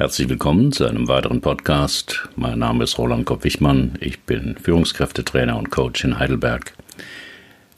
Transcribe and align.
Herzlich 0.00 0.30
willkommen 0.30 0.72
zu 0.72 0.86
einem 0.86 1.08
weiteren 1.08 1.42
Podcast. 1.42 2.26
Mein 2.34 2.58
Name 2.58 2.84
ist 2.84 2.96
Roland 2.96 3.26
Kopp-Wichmann. 3.26 3.98
Ich 4.00 4.20
bin 4.20 4.56
Führungskräftetrainer 4.56 5.58
und 5.58 5.68
Coach 5.68 6.04
in 6.04 6.18
Heidelberg. 6.18 6.72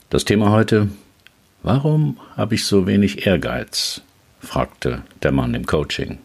Das 0.09 0.23
Thema 0.23 0.49
heute: 0.51 0.87
Warum 1.63 2.17
habe 2.37 2.55
ich 2.55 2.63
so 2.63 2.87
wenig 2.87 3.27
Ehrgeiz? 3.27 4.03
fragte 4.39 5.01
der 5.21 5.33
Mann 5.33 5.53
im 5.53 5.65
Coaching. 5.65 6.19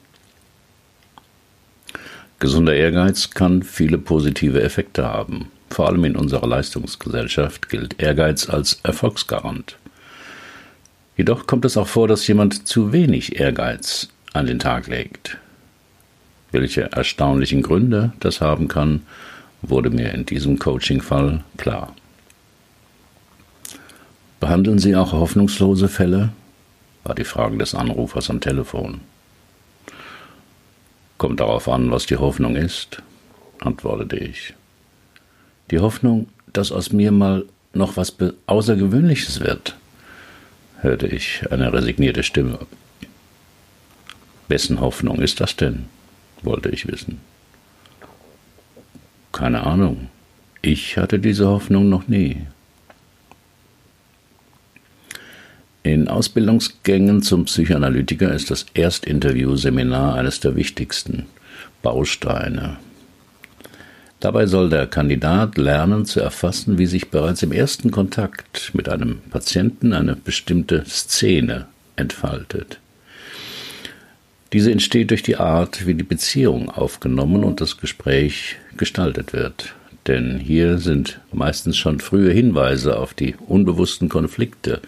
Gesunder 2.38 2.76
Ehrgeiz 2.76 3.30
kann 3.30 3.64
viele 3.64 3.98
positive 3.98 4.62
Effekte 4.62 5.04
haben. 5.04 5.50
Vor 5.68 5.88
allem 5.88 6.04
in 6.04 6.14
unserer 6.14 6.46
Leistungsgesellschaft 6.46 7.68
gilt 7.68 8.00
Ehrgeiz 8.00 8.48
als 8.48 8.78
Erfolgsgarant. 8.84 9.76
Jedoch 11.16 11.48
kommt 11.48 11.64
es 11.64 11.76
auch 11.76 11.88
vor, 11.88 12.06
dass 12.06 12.24
jemand 12.28 12.68
zu 12.68 12.92
wenig 12.92 13.40
Ehrgeiz 13.40 14.10
an 14.32 14.46
den 14.46 14.60
Tag 14.60 14.86
legt. 14.86 15.38
Welche 16.50 16.92
erstaunlichen 16.92 17.62
Gründe 17.62 18.12
das 18.20 18.40
haben 18.40 18.68
kann, 18.68 19.02
wurde 19.62 19.90
mir 19.90 20.14
in 20.14 20.24
diesem 20.24 20.58
Coaching-Fall 20.58 21.44
klar. 21.56 21.94
Behandeln 24.40 24.78
Sie 24.78 24.94
auch 24.96 25.12
hoffnungslose 25.12 25.88
Fälle? 25.88 26.30
war 27.04 27.14
die 27.14 27.24
Frage 27.24 27.56
des 27.56 27.74
Anrufers 27.74 28.28
am 28.28 28.40
Telefon. 28.40 29.00
Kommt 31.16 31.40
darauf 31.40 31.68
an, 31.68 31.90
was 31.90 32.06
die 32.06 32.16
Hoffnung 32.16 32.54
ist, 32.54 33.02
antwortete 33.60 34.16
ich. 34.16 34.54
Die 35.70 35.78
Hoffnung, 35.78 36.28
dass 36.52 36.70
aus 36.70 36.92
mir 36.92 37.10
mal 37.10 37.46
noch 37.72 37.96
was 37.96 38.14
Außergewöhnliches 38.46 39.40
wird, 39.40 39.76
hörte 40.80 41.06
ich 41.06 41.50
eine 41.50 41.72
resignierte 41.72 42.22
Stimme. 42.22 42.58
Wessen 44.48 44.80
Hoffnung 44.80 45.20
ist 45.20 45.40
das 45.40 45.56
denn? 45.56 45.86
Wollte 46.42 46.68
ich 46.70 46.86
wissen. 46.86 47.20
Keine 49.32 49.64
Ahnung. 49.64 50.08
Ich 50.62 50.96
hatte 50.96 51.18
diese 51.18 51.46
Hoffnung 51.46 51.88
noch 51.88 52.08
nie. 52.08 52.46
In 55.82 56.08
Ausbildungsgängen 56.08 57.22
zum 57.22 57.44
Psychoanalytiker 57.44 58.32
ist 58.32 58.50
das 58.50 58.66
Erstinterview-Seminar 58.74 60.16
eines 60.16 60.40
der 60.40 60.56
wichtigsten 60.56 61.26
Bausteine. 61.82 62.78
Dabei 64.20 64.46
soll 64.46 64.68
der 64.68 64.88
Kandidat 64.88 65.56
lernen 65.56 66.04
zu 66.04 66.20
erfassen, 66.20 66.76
wie 66.76 66.86
sich 66.86 67.10
bereits 67.10 67.42
im 67.44 67.52
ersten 67.52 67.92
Kontakt 67.92 68.72
mit 68.74 68.88
einem 68.88 69.20
Patienten 69.30 69.92
eine 69.92 70.16
bestimmte 70.16 70.84
Szene 70.86 71.68
entfaltet. 71.94 72.80
Diese 74.52 74.72
entsteht 74.72 75.10
durch 75.10 75.22
die 75.22 75.36
Art, 75.36 75.86
wie 75.86 75.94
die 75.94 76.04
Beziehung 76.04 76.70
aufgenommen 76.70 77.44
und 77.44 77.60
das 77.60 77.76
Gespräch 77.76 78.56
gestaltet 78.76 79.32
wird. 79.32 79.74
Denn 80.06 80.38
hier 80.38 80.78
sind 80.78 81.20
meistens 81.32 81.76
schon 81.76 82.00
frühe 82.00 82.32
Hinweise 82.32 82.98
auf 82.98 83.12
die 83.12 83.34
unbewussten 83.46 84.08
Konflikte 84.08 84.80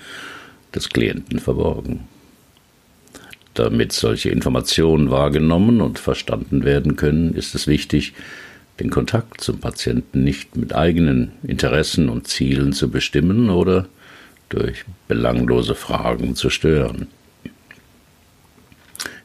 des 0.74 0.88
Klienten 0.88 1.40
verborgen. 1.40 2.08
Damit 3.52 3.92
solche 3.92 4.30
Informationen 4.30 5.10
wahrgenommen 5.10 5.82
und 5.82 5.98
verstanden 5.98 6.64
werden 6.64 6.96
können, 6.96 7.34
ist 7.34 7.54
es 7.54 7.66
wichtig, 7.66 8.14
den 8.78 8.88
Kontakt 8.88 9.42
zum 9.42 9.58
Patienten 9.58 10.24
nicht 10.24 10.56
mit 10.56 10.74
eigenen 10.74 11.32
Interessen 11.42 12.08
und 12.08 12.26
Zielen 12.28 12.72
zu 12.72 12.90
bestimmen 12.90 13.50
oder 13.50 13.88
durch 14.48 14.84
belanglose 15.06 15.74
Fragen 15.74 16.34
zu 16.34 16.48
stören. 16.48 17.08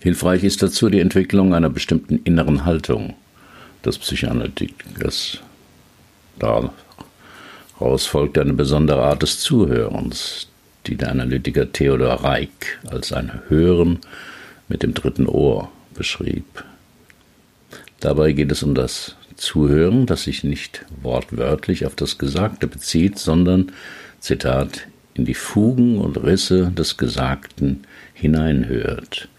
Hilfreich 0.06 0.44
ist 0.44 0.62
dazu 0.62 0.88
die 0.88 1.00
Entwicklung 1.00 1.56
einer 1.56 1.72
bestimmten 1.72 2.20
inneren 2.26 2.64
Haltung 2.64 3.16
des 3.84 3.98
Psychoanalytikers. 3.98 5.40
Daraus 6.38 8.06
folgt 8.06 8.38
eine 8.38 8.54
besondere 8.54 9.02
Art 9.02 9.24
des 9.24 9.40
Zuhörens, 9.40 10.48
die 10.86 10.96
der 10.96 11.10
Analytiker 11.10 11.72
Theodor 11.72 12.24
Reik 12.24 12.80
als 12.86 13.14
ein 13.14 13.32
Hören 13.48 13.98
mit 14.68 14.84
dem 14.84 14.94
dritten 14.94 15.26
Ohr 15.26 15.72
beschrieb. 15.96 16.64
Dabei 18.00 18.34
geht 18.34 18.52
es 18.52 18.62
um 18.62 18.76
das 18.76 19.16
Zuhören, 19.38 20.06
das 20.06 20.26
sich 20.26 20.44
nicht 20.44 20.86
wortwörtlich 21.02 21.84
auf 21.84 21.96
das 21.96 22.20
Gesagte 22.20 22.68
bezieht, 22.68 23.18
sondern, 23.18 23.72
Zitat, 24.20 24.82
in 25.16 25.26
die 25.26 25.34
Fugen 25.34 25.98
und 25.98 26.24
Risse 26.24 26.72
des 26.78 26.98
Gesagten 26.98 27.86
hineinhört, 28.14 29.30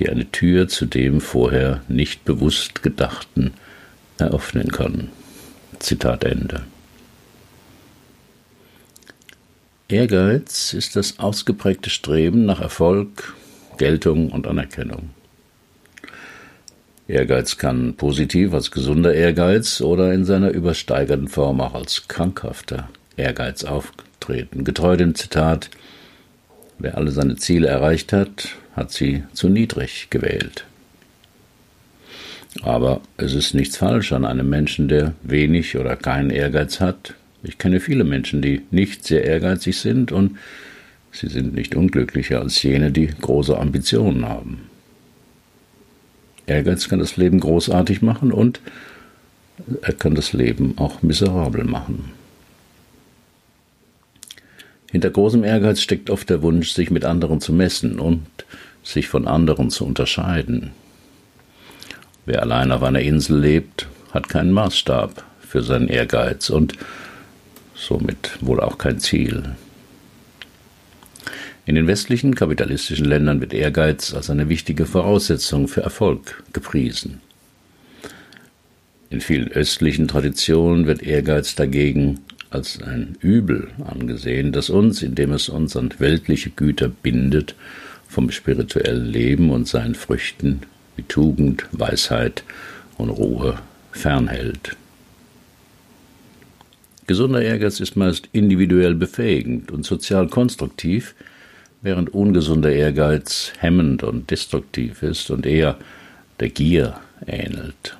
die 0.00 0.08
eine 0.08 0.30
Tür 0.30 0.66
zu 0.66 0.86
dem 0.86 1.20
vorher 1.20 1.82
nicht 1.88 2.24
bewusst 2.24 2.82
Gedachten 2.82 3.52
eröffnen 4.18 4.72
kann. 4.72 5.10
Zitat 5.78 6.24
Ende. 6.24 6.62
Ehrgeiz 9.88 10.72
ist 10.72 10.96
das 10.96 11.18
ausgeprägte 11.18 11.90
Streben 11.90 12.44
nach 12.46 12.60
Erfolg, 12.60 13.34
Geltung 13.76 14.30
und 14.30 14.46
Anerkennung. 14.46 15.10
Ehrgeiz 17.08 17.56
kann 17.56 17.96
positiv 17.96 18.54
als 18.54 18.70
gesunder 18.70 19.12
Ehrgeiz 19.12 19.80
oder 19.80 20.12
in 20.12 20.24
seiner 20.24 20.50
übersteigerten 20.50 21.28
Form 21.28 21.60
auch 21.60 21.74
als 21.74 22.06
krankhafter 22.06 22.88
Ehrgeiz 23.16 23.64
auftreten. 23.64 24.64
Getreu 24.64 24.96
dem 24.96 25.14
Zitat 25.14 25.70
Wer 26.78 26.96
alle 26.96 27.10
seine 27.10 27.36
Ziele 27.36 27.66
erreicht 27.66 28.12
hat, 28.14 28.56
hat 28.80 28.90
sie 28.90 29.22
zu 29.32 29.48
niedrig 29.48 30.08
gewählt. 30.10 30.64
Aber 32.62 33.00
es 33.16 33.32
ist 33.34 33.54
nichts 33.54 33.76
falsch 33.76 34.12
an 34.12 34.24
einem 34.24 34.48
Menschen, 34.48 34.88
der 34.88 35.14
wenig 35.22 35.76
oder 35.76 35.94
keinen 35.94 36.30
Ehrgeiz 36.30 36.80
hat, 36.80 37.14
ich 37.42 37.58
kenne 37.58 37.80
viele 37.80 38.04
Menschen, 38.04 38.42
die 38.42 38.62
nicht 38.70 39.06
sehr 39.06 39.24
ehrgeizig 39.24 39.78
sind 39.78 40.12
und 40.12 40.36
sie 41.12 41.28
sind 41.28 41.54
nicht 41.54 41.74
unglücklicher 41.74 42.40
als 42.40 42.62
jene, 42.62 42.90
die 42.90 43.06
große 43.06 43.58
Ambitionen 43.58 44.28
haben. 44.28 44.62
Ehrgeiz 46.46 46.88
kann 46.88 46.98
das 46.98 47.16
Leben 47.16 47.40
großartig 47.40 48.02
machen 48.02 48.32
und 48.32 48.60
er 49.82 49.92
kann 49.92 50.14
das 50.14 50.32
Leben 50.32 50.74
auch 50.76 51.02
miserabel 51.02 51.64
machen. 51.64 52.12
Hinter 54.90 55.10
großem 55.10 55.44
Ehrgeiz 55.44 55.80
steckt 55.80 56.10
oft 56.10 56.28
der 56.28 56.42
Wunsch, 56.42 56.72
sich 56.72 56.90
mit 56.90 57.04
anderen 57.04 57.40
zu 57.40 57.52
messen 57.52 58.00
und 58.00 58.26
sich 58.82 59.08
von 59.08 59.26
anderen 59.26 59.70
zu 59.70 59.84
unterscheiden. 59.84 60.72
Wer 62.26 62.42
allein 62.42 62.72
auf 62.72 62.82
einer 62.82 63.00
Insel 63.00 63.38
lebt, 63.38 63.88
hat 64.12 64.28
keinen 64.28 64.52
Maßstab 64.52 65.24
für 65.40 65.62
seinen 65.62 65.88
Ehrgeiz 65.88 66.50
und 66.50 66.74
somit 67.74 68.38
wohl 68.40 68.60
auch 68.60 68.78
kein 68.78 69.00
Ziel. 69.00 69.56
In 71.66 71.74
den 71.74 71.86
westlichen 71.86 72.34
kapitalistischen 72.34 73.04
Ländern 73.04 73.40
wird 73.40 73.54
Ehrgeiz 73.54 74.14
als 74.14 74.30
eine 74.30 74.48
wichtige 74.48 74.86
Voraussetzung 74.86 75.68
für 75.68 75.82
Erfolg 75.82 76.42
gepriesen. 76.52 77.20
In 79.08 79.20
vielen 79.20 79.48
östlichen 79.48 80.08
Traditionen 80.08 80.86
wird 80.86 81.02
Ehrgeiz 81.02 81.54
dagegen 81.54 82.20
als 82.50 82.82
ein 82.82 83.16
Übel 83.20 83.68
angesehen, 83.84 84.52
das 84.52 84.70
uns, 84.70 85.02
indem 85.02 85.32
es 85.32 85.48
uns 85.48 85.76
an 85.76 85.90
weltliche 85.98 86.50
Güter 86.50 86.88
bindet, 86.88 87.54
vom 88.10 88.30
spirituellen 88.32 89.06
Leben 89.06 89.50
und 89.50 89.68
seinen 89.68 89.94
Früchten 89.94 90.62
wie 90.96 91.04
Tugend, 91.04 91.66
Weisheit 91.70 92.42
und 92.98 93.08
Ruhe 93.08 93.60
fernhält. 93.92 94.76
Gesunder 97.06 97.40
Ehrgeiz 97.40 97.78
ist 97.78 97.96
meist 97.96 98.28
individuell 98.32 98.96
befähigend 98.96 99.70
und 99.70 99.84
sozial 99.84 100.26
konstruktiv, 100.26 101.14
während 101.82 102.12
ungesunder 102.12 102.72
Ehrgeiz 102.72 103.52
hemmend 103.58 104.02
und 104.02 104.30
destruktiv 104.30 105.02
ist 105.04 105.30
und 105.30 105.46
eher 105.46 105.78
der 106.40 106.50
Gier 106.50 107.00
ähnelt. 107.26 107.96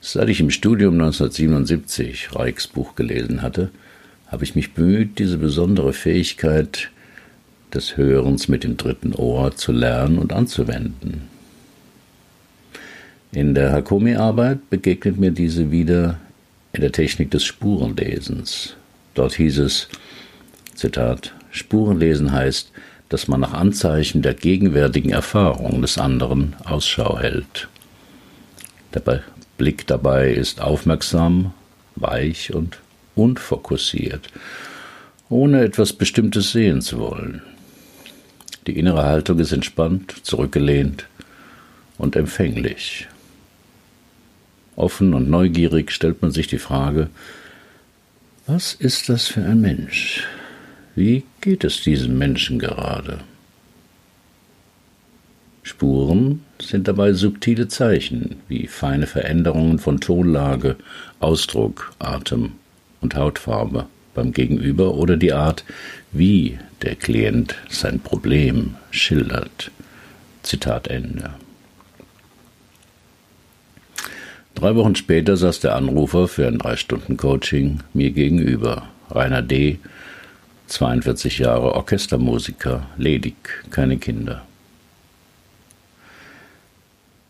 Seit 0.00 0.30
ich 0.30 0.40
im 0.40 0.50
Studium 0.50 0.94
1977 0.94 2.34
Reichs 2.34 2.66
Buch 2.66 2.94
gelesen 2.94 3.42
hatte, 3.42 3.70
habe 4.28 4.44
ich 4.44 4.54
mich 4.54 4.72
bemüht, 4.72 5.18
diese 5.18 5.36
besondere 5.36 5.92
Fähigkeit 5.92 6.90
des 7.74 7.96
Hörens 7.96 8.48
mit 8.48 8.64
dem 8.64 8.76
dritten 8.76 9.14
Ohr 9.14 9.54
zu 9.56 9.72
lernen 9.72 10.18
und 10.18 10.32
anzuwenden. 10.32 11.28
In 13.32 13.54
der 13.54 13.72
Hakomi-Arbeit 13.72 14.70
begegnet 14.70 15.18
mir 15.18 15.30
diese 15.30 15.70
wieder 15.70 16.18
in 16.72 16.80
der 16.80 16.92
Technik 16.92 17.30
des 17.30 17.44
Spurenlesens. 17.44 18.76
Dort 19.14 19.34
hieß 19.34 19.58
es, 19.58 19.88
Zitat, 20.74 21.34
Spurenlesen 21.50 22.32
heißt, 22.32 22.72
dass 23.08 23.28
man 23.28 23.40
nach 23.40 23.52
Anzeichen 23.52 24.22
der 24.22 24.34
gegenwärtigen 24.34 25.10
Erfahrung 25.10 25.82
des 25.82 25.98
anderen 25.98 26.54
Ausschau 26.64 27.18
hält. 27.18 27.68
Der 28.94 29.22
Blick 29.56 29.86
dabei 29.86 30.32
ist 30.32 30.60
aufmerksam, 30.60 31.52
weich 31.96 32.54
und 32.54 32.78
unfokussiert, 33.14 34.28
ohne 35.28 35.62
etwas 35.62 35.92
Bestimmtes 35.92 36.52
sehen 36.52 36.80
zu 36.80 36.98
wollen. 36.98 37.42
Die 38.68 38.78
innere 38.78 39.04
Haltung 39.04 39.38
ist 39.38 39.52
entspannt, 39.52 40.14
zurückgelehnt 40.24 41.06
und 41.96 42.16
empfänglich. 42.16 43.08
Offen 44.76 45.14
und 45.14 45.30
neugierig 45.30 45.90
stellt 45.90 46.20
man 46.20 46.32
sich 46.32 46.48
die 46.48 46.58
Frage, 46.58 47.08
was 48.46 48.74
ist 48.74 49.08
das 49.08 49.26
für 49.26 49.40
ein 49.40 49.62
Mensch? 49.62 50.26
Wie 50.94 51.24
geht 51.40 51.64
es 51.64 51.80
diesem 51.80 52.18
Menschen 52.18 52.58
gerade? 52.58 53.20
Spuren 55.62 56.42
sind 56.60 56.88
dabei 56.88 57.14
subtile 57.14 57.68
Zeichen 57.68 58.36
wie 58.48 58.66
feine 58.66 59.06
Veränderungen 59.06 59.78
von 59.78 59.98
Tonlage, 59.98 60.76
Ausdruck, 61.20 61.94
Atem 62.00 62.52
und 63.00 63.14
Hautfarbe 63.14 63.86
beim 64.12 64.32
Gegenüber 64.32 64.92
oder 64.92 65.16
die 65.16 65.32
Art, 65.32 65.64
wie 66.12 66.58
der 66.82 66.94
Klient 66.96 67.56
sein 67.68 68.00
Problem 68.00 68.76
schildert. 68.90 69.70
Zitat 70.42 70.88
Ende. 70.88 71.34
Drei 74.54 74.74
Wochen 74.74 74.96
später 74.96 75.36
saß 75.36 75.60
der 75.60 75.76
Anrufer 75.76 76.26
für 76.26 76.48
ein 76.48 76.58
Drei-Stunden-Coaching 76.58 77.80
mir 77.92 78.10
gegenüber. 78.10 78.88
Rainer 79.10 79.42
D., 79.42 79.78
42 80.66 81.38
Jahre 81.38 81.74
Orchestermusiker, 81.74 82.86
ledig, 82.96 83.36
keine 83.70 83.98
Kinder. 83.98 84.44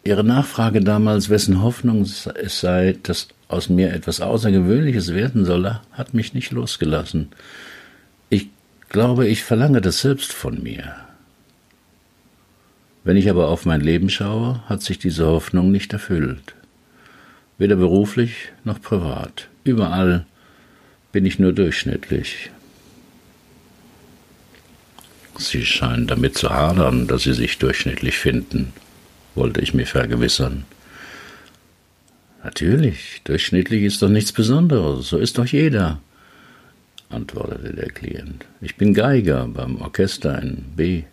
Ihre 0.05 0.25
Nachfrage 0.25 0.81
damals, 0.81 1.29
wessen 1.29 1.63
Hoffnung 1.63 2.03
es 2.03 2.61
sei, 2.61 2.97
dass 3.03 3.29
aus 3.49 3.69
mir 3.69 3.93
etwas 3.93 4.21
Außergewöhnliches 4.21 5.15
werden 5.15 5.45
solle, 5.45 5.83
hat 5.93 6.15
mich 6.15 6.35
nicht 6.35 6.51
losgelassen. 6.51 7.29
Glaube, 8.89 9.27
ich 9.29 9.45
verlange 9.45 9.81
das 9.81 10.01
selbst 10.01 10.33
von 10.33 10.63
mir. 10.63 10.97
Wenn 13.05 13.17
ich 13.17 13.29
aber 13.29 13.49
auf 13.49 13.67
mein 13.67 13.81
Leben 13.81 14.09
schaue, 14.09 14.63
hat 14.67 14.83
sich 14.83 14.99
diese 14.99 15.27
Hoffnung 15.27 15.71
nicht 15.71 15.93
erfüllt. 15.93 16.55
Weder 17.59 17.77
beruflich 17.77 18.51
noch 18.65 18.81
privat. 18.81 19.49
Überall 19.65 20.25
bin 21.13 21.27
ich 21.27 21.39
nur 21.39 21.53
durchschnittlich. 21.53 22.51
Sie 25.37 25.65
scheinen 25.65 26.07
damit 26.07 26.37
zu 26.37 26.51
hadern, 26.51 27.07
dass 27.07 27.23
Sie 27.23 27.35
sich 27.35 27.59
durchschnittlich 27.59 28.19
finden, 28.19 28.73
wollte 29.35 29.61
ich 29.61 29.75
mir 29.75 29.87
vergewissern. 29.87 30.65
Natürlich, 32.43 33.21
durchschnittlich 33.25 33.83
ist 33.83 34.03
doch 34.03 34.09
nichts 34.09 34.33
Besonderes, 34.33 35.09
so 35.09 35.19
ist 35.19 35.39
doch 35.39 35.47
jeder, 35.47 36.01
antwortete 37.11 37.75
der 37.75 37.91
Klient. 37.91 38.45
Ich 38.61 38.77
bin 38.77 38.95
Geiger 38.95 39.47
beim 39.49 39.81
Orchester 39.81 40.41
in 40.41 40.65
B. 40.77 41.05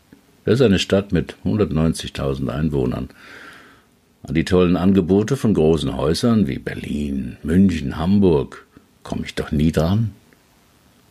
Das 0.43 0.55
ist 0.55 0.61
eine 0.61 0.79
Stadt 0.79 1.11
mit 1.11 1.35
190.000 1.45 2.49
Einwohnern. 2.49 3.09
An 4.23 4.35
die 4.35 4.45
tollen 4.45 4.75
Angebote 4.75 5.37
von 5.37 5.53
großen 5.53 5.95
Häusern 5.95 6.47
wie 6.47 6.57
Berlin, 6.57 7.37
München, 7.43 7.97
Hamburg 7.97 8.65
komme 9.03 9.25
ich 9.25 9.35
doch 9.35 9.51
nie 9.51 9.71
dran. 9.71 10.11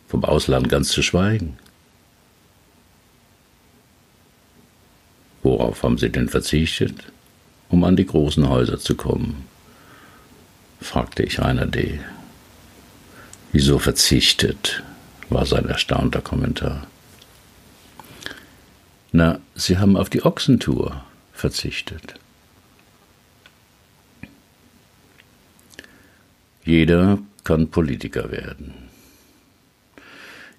Vom 0.07 0.23
Ausland 0.23 0.69
ganz 0.69 0.89
zu 0.89 1.01
schweigen. 1.01 1.57
Worauf 5.43 5.83
haben 5.83 5.97
Sie 5.97 6.09
denn 6.09 6.27
verzichtet, 6.27 7.11
um 7.69 7.83
an 7.83 7.95
die 7.95 8.05
großen 8.05 8.49
Häuser 8.49 8.79
zu 8.79 8.95
kommen? 8.95 9.45
fragte 10.81 11.23
ich 11.23 11.39
Rainer 11.39 11.65
D. 11.65 11.99
Wieso 13.55 13.79
verzichtet? 13.79 14.83
war 15.29 15.45
sein 15.45 15.69
erstaunter 15.69 16.19
Kommentar. 16.19 16.87
Na, 19.13 19.39
Sie 19.55 19.77
haben 19.77 19.95
auf 19.95 20.09
die 20.09 20.25
Ochsentour 20.25 21.05
verzichtet. 21.31 22.15
Jeder 26.65 27.19
kann 27.45 27.69
Politiker 27.69 28.29
werden. 28.29 28.73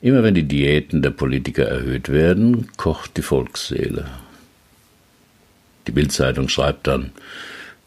Immer 0.00 0.22
wenn 0.22 0.34
die 0.34 0.48
Diäten 0.48 1.02
der 1.02 1.10
Politiker 1.10 1.68
erhöht 1.68 2.08
werden, 2.08 2.68
kocht 2.78 3.18
die 3.18 3.22
Volksseele. 3.22 4.08
Die 5.86 5.92
Bildzeitung 5.92 6.48
schreibt 6.48 6.86
dann, 6.86 7.12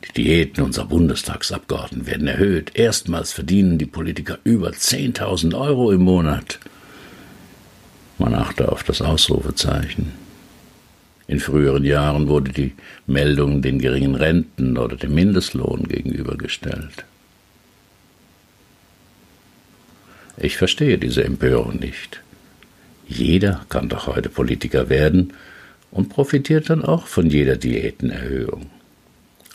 die 0.08 0.24
Diäten 0.24 0.64
unserer 0.64 0.86
Bundestagsabgeordneten 0.86 2.08
werden 2.08 2.28
erhöht. 2.28 2.72
Erstmals 2.76 3.32
verdienen 3.32 3.78
die 3.78 3.86
Politiker 3.86 4.40
über 4.44 4.70
10.000 4.70 5.60
Euro 5.60 5.92
im 5.92 6.02
Monat. 6.02 6.60
Man 8.18 8.34
achte 8.34 8.72
auf 8.72 8.84
das 8.84 9.02
Ausrufezeichen. 9.02 10.14
In 11.28 11.40
früheren 11.40 11.84
Jahren 11.84 12.28
wurde 12.28 12.52
die 12.52 12.74
Meldung 13.06 13.62
den 13.62 13.80
geringen 13.80 14.16
Renten 14.16 14.78
oder 14.78 14.96
dem 14.96 15.14
Mindestlohn 15.14 15.88
gegenübergestellt. 15.88 17.06
Ich 20.38 20.58
verstehe 20.58 20.98
diese 20.98 21.24
Empörung 21.24 21.76
nicht. 21.76 22.22
Jeder 23.08 23.66
kann 23.70 23.90
doch 23.90 24.08
heute 24.08 24.30
Politiker 24.30 24.90
werden 24.90 25.34
und 25.92 26.10
profitiert 26.10 26.70
dann 26.70 26.84
auch 26.84 27.08
von 27.08 27.30
jeder 27.30 27.58
Diätenerhöhung. 27.58 28.68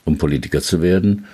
Um 0.04 0.18
Politiker 0.18 0.60
zu 0.60 0.82
werden, 0.82 1.26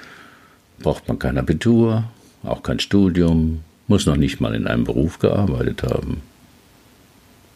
braucht 0.80 1.08
man 1.08 1.18
kein 1.18 1.38
Abitur, 1.38 2.04
auch 2.42 2.62
kein 2.62 2.80
Studium, 2.80 3.60
muss 3.88 4.06
noch 4.06 4.16
nicht 4.16 4.40
mal 4.40 4.54
in 4.54 4.66
einem 4.66 4.84
Beruf 4.84 5.18
gearbeitet 5.18 5.82
haben. 5.82 6.22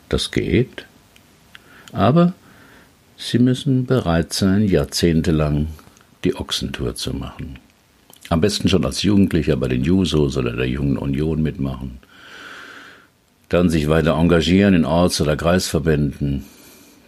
Das 0.08 0.30
geht, 0.30 0.86
aber 1.92 2.34
Sie 3.16 3.38
müssen 3.38 3.86
bereit 3.86 4.32
sein, 4.32 4.66
jahrzehntelang 4.66 5.68
die 6.24 6.34
Ochsentour 6.34 6.96
zu 6.96 7.14
machen. 7.14 7.58
Am 8.28 8.40
besten 8.40 8.68
schon 8.68 8.84
als 8.84 9.02
Jugendlicher 9.02 9.56
bei 9.56 9.68
den 9.68 9.84
Jusos 9.84 10.36
oder 10.36 10.52
der 10.52 10.68
Jungen 10.68 10.98
Union 10.98 11.42
mitmachen. 11.42 11.98
Dann 13.48 13.70
sich 13.70 13.88
weiter 13.88 14.14
engagieren 14.14 14.74
in 14.74 14.84
Orts- 14.84 15.20
oder 15.20 15.36
Kreisverbänden, 15.36 16.44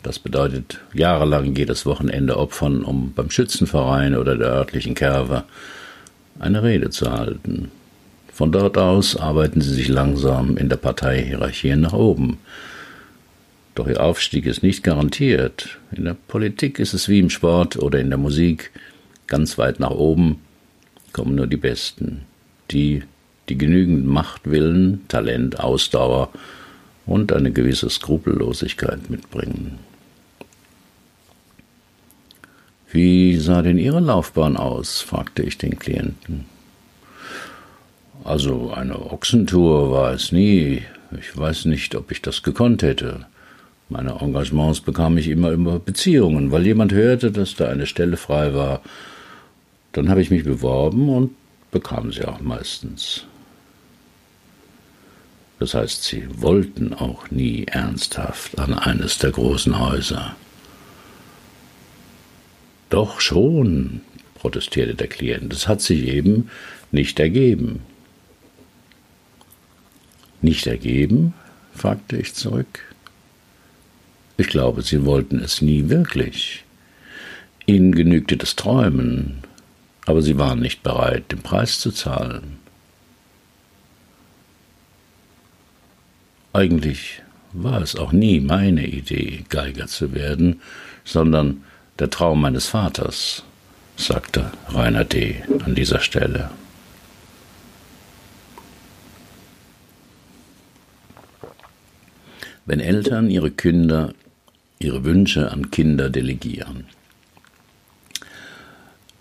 das 0.07 0.21
bedeutet 0.21 0.79
jahrelang 0.95 1.57
jedes 1.57 1.85
Wochenende 1.85 2.37
opfern, 2.37 2.85
um 2.85 3.13
beim 3.13 3.29
Schützenverein 3.29 4.15
oder 4.15 4.37
der 4.37 4.49
örtlichen 4.49 4.95
Kerwe 4.95 5.43
eine 6.39 6.63
Rede 6.63 6.91
zu 6.91 7.11
halten. 7.11 7.73
Von 8.33 8.53
dort 8.53 8.79
aus 8.79 9.17
arbeiten 9.17 9.61
sie 9.61 9.75
sich 9.75 9.89
langsam 9.89 10.57
in 10.59 10.69
der 10.69 10.77
Parteihierarchie 10.77 11.75
nach 11.75 11.93
oben. 11.93 12.39
Doch 13.75 13.89
ihr 13.89 14.01
Aufstieg 14.01 14.47
ist 14.47 14.63
nicht 14.63 14.85
garantiert. 14.85 15.79
In 15.91 16.05
der 16.05 16.15
Politik 16.15 16.79
ist 16.79 16.95
es 16.95 17.09
wie 17.09 17.19
im 17.19 17.31
Sport 17.31 17.77
oder 17.77 17.99
in 17.99 18.11
der 18.11 18.19
Musik. 18.19 18.71
Ganz 19.27 19.59
weit 19.59 19.81
nach 19.81 19.91
oben 19.91 20.39
kommen 21.13 21.35
nur 21.35 21.49
die 21.49 21.57
Besten, 21.57 22.21
die, 22.71 23.03
die 23.49 23.59
genügend 23.59 24.07
Macht, 24.07 24.49
Willen, 24.49 25.01
Talent, 25.09 25.59
Ausdauer 25.59 26.31
und 27.07 27.33
eine 27.33 27.51
gewisse 27.51 27.91
Skrupellosigkeit 27.91 29.11
mitbringen. 29.11 29.81
Wie 32.91 33.37
sah 33.37 33.63
denn 33.63 33.79
Ihre 33.79 34.01
Laufbahn 34.01 34.57
aus? 34.57 35.01
fragte 35.01 35.43
ich 35.43 35.59
den 35.59 35.79
Klienten. 35.79 36.47
Also 38.25 38.73
eine 38.73 39.13
Ochsentour 39.13 39.91
war 39.91 40.13
es 40.13 40.33
nie. 40.33 40.83
Ich 41.19 41.37
weiß 41.37 41.67
nicht, 41.67 41.95
ob 41.95 42.11
ich 42.11 42.23
das 42.23 42.43
gekonnt 42.43 42.83
hätte. 42.83 43.27
Meine 43.89 44.19
Engagements 44.21 44.81
bekam 44.81 45.17
ich 45.17 45.29
immer 45.29 45.51
über 45.51 45.79
Beziehungen, 45.79 46.51
weil 46.51 46.67
jemand 46.67 46.93
hörte, 46.93 47.31
dass 47.31 47.55
da 47.55 47.69
eine 47.69 47.87
Stelle 47.87 48.17
frei 48.17 48.53
war. 48.55 48.83
Dann 49.93 50.09
habe 50.09 50.23
ich 50.23 50.31
mich 50.31 50.45
beworben 50.45 51.09
und 51.09 51.31
bekam 51.71 52.13
sie 52.13 52.25
auch 52.25 52.41
meistens. 52.41 53.25
Das 55.59 55.75
heißt, 55.75 56.03
sie 56.03 56.27
wollten 56.41 56.93
auch 56.93 57.31
nie 57.31 57.65
ernsthaft 57.67 58.59
an 58.59 58.75
eines 58.75 59.19
der 59.19 59.31
großen 59.31 59.79
Häuser. 59.79 60.35
Doch 62.89 63.21
schon, 63.21 64.01
protestierte 64.35 64.95
der 64.95 65.09
Klient, 65.09 65.53
es 65.53 65.67
hat 65.67 65.81
sich 65.81 66.07
eben 66.07 66.51
nicht 66.93 67.19
ergeben. 67.19 67.81
Nicht 70.41 70.67
ergeben? 70.67 71.35
fragte 71.75 72.17
ich 72.17 72.35
zurück. 72.35 72.95
Ich 74.39 74.49
glaube, 74.49 74.83
Sie 74.83 75.05
wollten 75.05 75.41
es 75.41 75.63
nie 75.63 75.89
wirklich. 75.89 76.65
Ihnen 77.67 77.95
genügte 77.95 78.37
das 78.37 78.55
Träumen, 78.55 79.39
aber 80.05 80.23
Sie 80.23 80.39
waren 80.39 80.61
nicht 80.61 80.83
bereit, 80.83 81.33
den 81.33 81.41
Preis 81.41 81.81
zu 81.81 81.91
zahlen. 81.91 82.59
Eigentlich 86.53 87.23
war 87.53 87.83
es 87.83 87.97
auch 87.97 88.13
nie 88.13 88.41
meine 88.41 88.87
Idee, 88.87 89.45
Geiger 89.49 89.87
zu 89.87 90.15
werden, 90.15 90.61
sondern 91.05 91.65
der 91.99 92.11
Traum 92.11 92.41
meines 92.41 92.67
Vaters, 92.67 93.43
sagte 93.97 94.51
Rainer 94.69 95.05
D. 95.05 95.43
an 95.65 95.75
dieser 95.75 96.01
Stelle. 96.01 96.51
Wenn 102.65 102.81
Eltern 102.81 103.31
ihre 103.31 103.51
Kinder 103.51 104.13
ihre 104.79 105.05
Wünsche 105.05 105.51
an 105.51 105.71
Kinder 105.71 106.11
delegieren. 106.11 106.85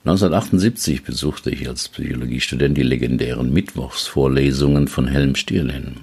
1978 0.04 1.04
besuchte 1.04 1.50
ich 1.50 1.68
als 1.68 1.90
Psychologiestudent 1.90 2.78
die 2.78 2.84
legendären 2.84 3.52
Mittwochsvorlesungen 3.52 4.88
von 4.88 5.08
Helm 5.08 5.36
Stierlin. 5.36 6.02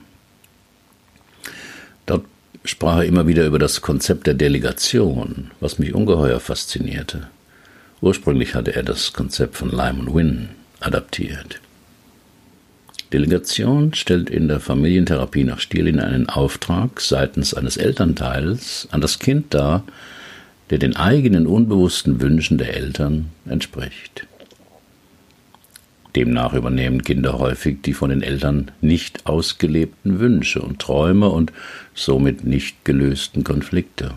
Sprach 2.64 2.98
er 2.98 3.04
immer 3.04 3.26
wieder 3.26 3.44
über 3.44 3.58
das 3.58 3.80
Konzept 3.80 4.26
der 4.26 4.34
Delegation, 4.34 5.50
was 5.60 5.78
mich 5.78 5.94
ungeheuer 5.94 6.38
faszinierte. 6.38 7.28
Ursprünglich 8.00 8.54
hatte 8.54 8.74
er 8.74 8.82
das 8.82 9.12
Konzept 9.12 9.56
von 9.56 9.70
Lyman 9.70 10.14
Wynne 10.14 10.48
adaptiert. 10.80 11.60
Delegation 13.12 13.92
stellt 13.94 14.30
in 14.30 14.48
der 14.48 14.60
Familientherapie 14.60 15.44
nach 15.44 15.60
Stierlin 15.60 16.00
einen 16.00 16.28
Auftrag 16.28 17.00
seitens 17.00 17.52
eines 17.52 17.76
Elternteils 17.76 18.88
an 18.90 19.00
das 19.00 19.18
Kind 19.18 19.52
dar, 19.52 19.84
der 20.70 20.78
den 20.78 20.96
eigenen 20.96 21.46
unbewussten 21.46 22.20
Wünschen 22.20 22.58
der 22.58 22.74
Eltern 22.74 23.26
entspricht. 23.44 24.26
Demnach 26.14 26.52
übernehmen 26.52 27.02
Kinder 27.02 27.38
häufig 27.38 27.80
die 27.82 27.94
von 27.94 28.10
den 28.10 28.22
Eltern 28.22 28.70
nicht 28.80 29.26
ausgelebten 29.26 30.20
Wünsche 30.20 30.60
und 30.60 30.78
Träume 30.78 31.30
und 31.30 31.52
somit 31.94 32.44
nicht 32.44 32.84
gelösten 32.84 33.44
Konflikte. 33.44 34.14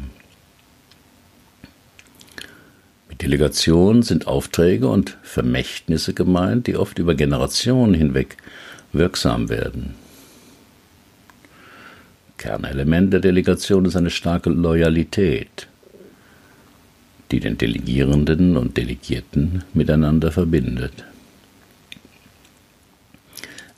Mit 3.08 3.22
Delegation 3.22 4.04
sind 4.04 4.28
Aufträge 4.28 4.90
und 4.90 5.18
Vermächtnisse 5.24 6.14
gemeint, 6.14 6.68
die 6.68 6.75
oft 6.75 7.00
über 7.00 7.16
Generationen 7.16 7.94
hinweg 7.94 8.36
wirksam 8.92 9.48
werden. 9.50 9.94
Kernelement 12.38 13.14
der 13.14 13.22
Delegation 13.22 13.86
ist 13.86 13.96
eine 13.96 14.10
starke 14.10 14.50
Loyalität, 14.50 15.68
die 17.32 17.40
den 17.40 17.58
Delegierenden 17.58 18.58
und 18.58 18.75
Delegierten 18.75 19.64
miteinander 19.74 20.34
verbindet. 20.34 21.06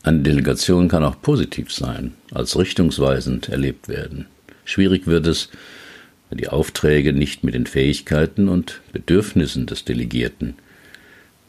Eine 0.08 0.20
Delegation 0.20 0.88
kann 0.88 1.04
auch 1.04 1.22
positiv 1.22 1.70
sein, 1.70 2.14
als 2.32 2.58
richtungsweisend 2.58 3.50
erlebt 3.50 3.90
werden. 3.90 4.28
Schwierig 4.64 5.06
wird 5.06 5.28
es, 5.28 5.50
wenn 6.30 6.38
die 6.38 6.48
Aufträge 6.48 7.12
nicht 7.12 7.44
mit 7.44 7.54
den 7.54 7.66
Fähigkeiten 7.66 8.48
und 8.48 8.80
Bedürfnissen 8.94 9.66
des 9.66 9.84
Delegierten 9.84 10.56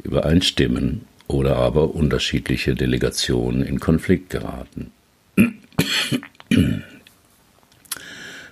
übereinstimmen 0.03 1.03
oder 1.29 1.55
aber 1.55 1.95
unterschiedliche 1.95 2.75
Delegationen 2.75 3.63
in 3.63 3.79
Konflikt 3.79 4.29
geraten. 4.31 4.91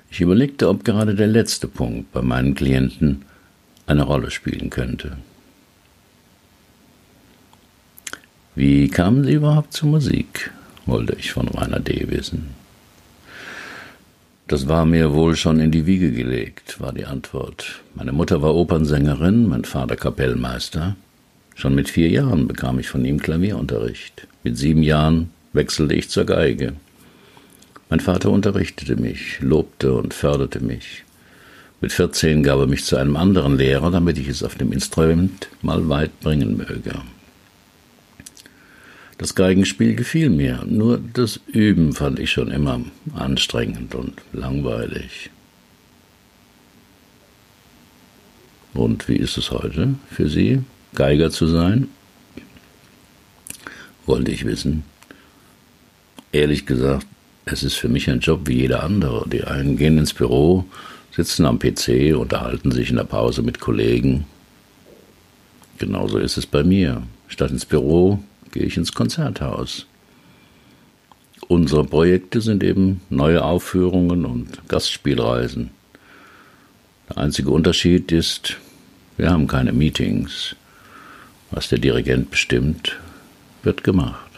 Ich 0.09 0.21
überlegte, 0.21 0.69
ob 0.69 0.85
gerade 0.85 1.17
der 1.17 1.27
letzte 1.27 1.67
Punkt 1.67 2.13
bei 2.13 2.23
meinen 2.23 2.55
Klienten 2.55 3.25
eine 3.89 4.05
Rolle 4.05 4.31
spielen 4.31 4.71
könnte. 4.71 5.17
Wie 8.57 8.89
kamen 8.89 9.23
Sie 9.25 9.35
überhaupt 9.35 9.75
zur 9.75 9.91
Musik? 9.91 10.51
wollte 10.87 11.15
ich 11.19 11.31
von 11.31 11.47
Rainer 11.47 11.79
D. 11.79 12.07
wissen. 12.09 12.55
Das 14.49 14.67
war 14.67 14.87
mir 14.87 15.13
wohl 15.13 15.37
schon 15.37 15.61
in 15.61 15.71
die 15.71 15.85
Wiege 15.85 16.11
gelegt, 16.11 16.81
war 16.81 16.95
die 16.95 17.05
Antwort. 17.05 17.83
Meine 17.95 18.13
Mutter 18.13 18.41
war 18.41 18.55
Opernsängerin, 18.55 19.47
mein 19.47 19.65
Vater 19.65 19.97
Kapellmeister. 19.97 20.97
Schon 21.55 21.75
mit 21.75 21.91
vier 21.91 22.09
Jahren 22.09 22.49
bekam 22.49 22.79
ich 22.79 22.89
von 22.89 23.05
ihm 23.05 23.21
Klavierunterricht. 23.21 24.27
Mit 24.43 24.57
sieben 24.57 24.83
Jahren 24.83 25.29
wechselte 25.53 25.95
ich 25.95 26.09
zur 26.09 26.25
Geige. 26.25 26.73
Mein 27.91 28.01
Vater 28.01 28.31
unterrichtete 28.31 28.97
mich, 28.97 29.39
lobte 29.41 29.93
und 29.93 30.15
förderte 30.15 30.61
mich. 30.61 31.05
Mit 31.83 31.93
vierzehn 31.93 32.43
gab 32.43 32.61
er 32.61 32.67
mich 32.67 32.87
zu 32.87 32.97
einem 32.97 33.17
anderen 33.17 33.59
Lehrer, 33.59 33.91
damit 33.91 34.17
ich 34.17 34.29
es 34.29 34.43
auf 34.43 34.55
dem 34.55 34.73
Instrument 34.73 35.49
mal 35.61 35.91
weit 35.91 36.21
bringen 36.21 36.57
möge. 36.57 37.03
Das 39.19 39.35
Geigenspiel 39.35 39.95
gefiel 39.95 40.29
mir, 40.29 40.65
nur 40.67 40.99
das 40.99 41.41
Üben 41.47 41.95
fand 41.95 42.19
ich 42.19 42.31
schon 42.31 42.51
immer 42.51 42.81
anstrengend 43.15 43.95
und 43.95 44.15
langweilig. 44.33 45.31
Und 48.75 49.09
wie 49.09 49.17
ist 49.17 49.39
es 49.39 49.51
heute 49.51 49.95
für 50.11 50.29
Sie? 50.29 50.61
Geiger 50.95 51.31
zu 51.31 51.47
sein? 51.47 51.89
Wollte 54.05 54.33
ich 54.33 54.45
wissen. 54.45 54.85
Ehrlich 56.31 56.67
gesagt, 56.67 57.07
es 57.47 57.63
ist 57.63 57.75
für 57.75 57.89
mich 57.89 58.11
ein 58.11 58.21
Job 58.21 58.43
wie 58.47 58.61
jeder 58.61 58.83
andere. 58.83 59.27
Die 59.31 59.45
einen 59.45 59.79
gehen 59.79 59.97
ins 59.97 60.13
Büro, 60.13 60.67
sitzen 61.11 61.47
am 61.47 61.59
PC, 61.59 62.15
unterhalten 62.15 62.71
sich 62.71 62.91
in 62.91 62.97
der 62.97 63.05
Pause 63.05 63.41
mit 63.41 63.61
Kollegen. 63.61 64.27
Genauso 65.79 66.19
ist 66.19 66.37
es 66.37 66.45
bei 66.45 66.63
mir. 66.63 67.03
Statt 67.29 67.51
ins 67.51 67.65
Büro 67.65 68.23
gehe 68.57 68.65
ich 68.67 68.79
ins 68.79 68.93
Konzerthaus. 68.95 69.87
Unsere 71.47 71.85
Projekte 71.85 72.41
sind 72.41 72.65
eben 72.65 73.03
neue 73.11 73.45
Aufführungen 73.45 74.25
und 74.25 74.67
Gastspielreisen. 74.69 75.71
Der 77.11 77.19
einzige 77.19 77.51
Unterschied 77.51 78.11
ist, 78.13 78.57
wir 79.19 79.31
haben 79.31 79.47
keine 79.47 79.73
Meetings. 79.73 80.57
Was 81.51 81.69
der 81.69 81.79
Dirigent 81.79 82.31
bestimmt, 82.31 82.99
wird 83.63 83.85
gemacht. 83.85 84.31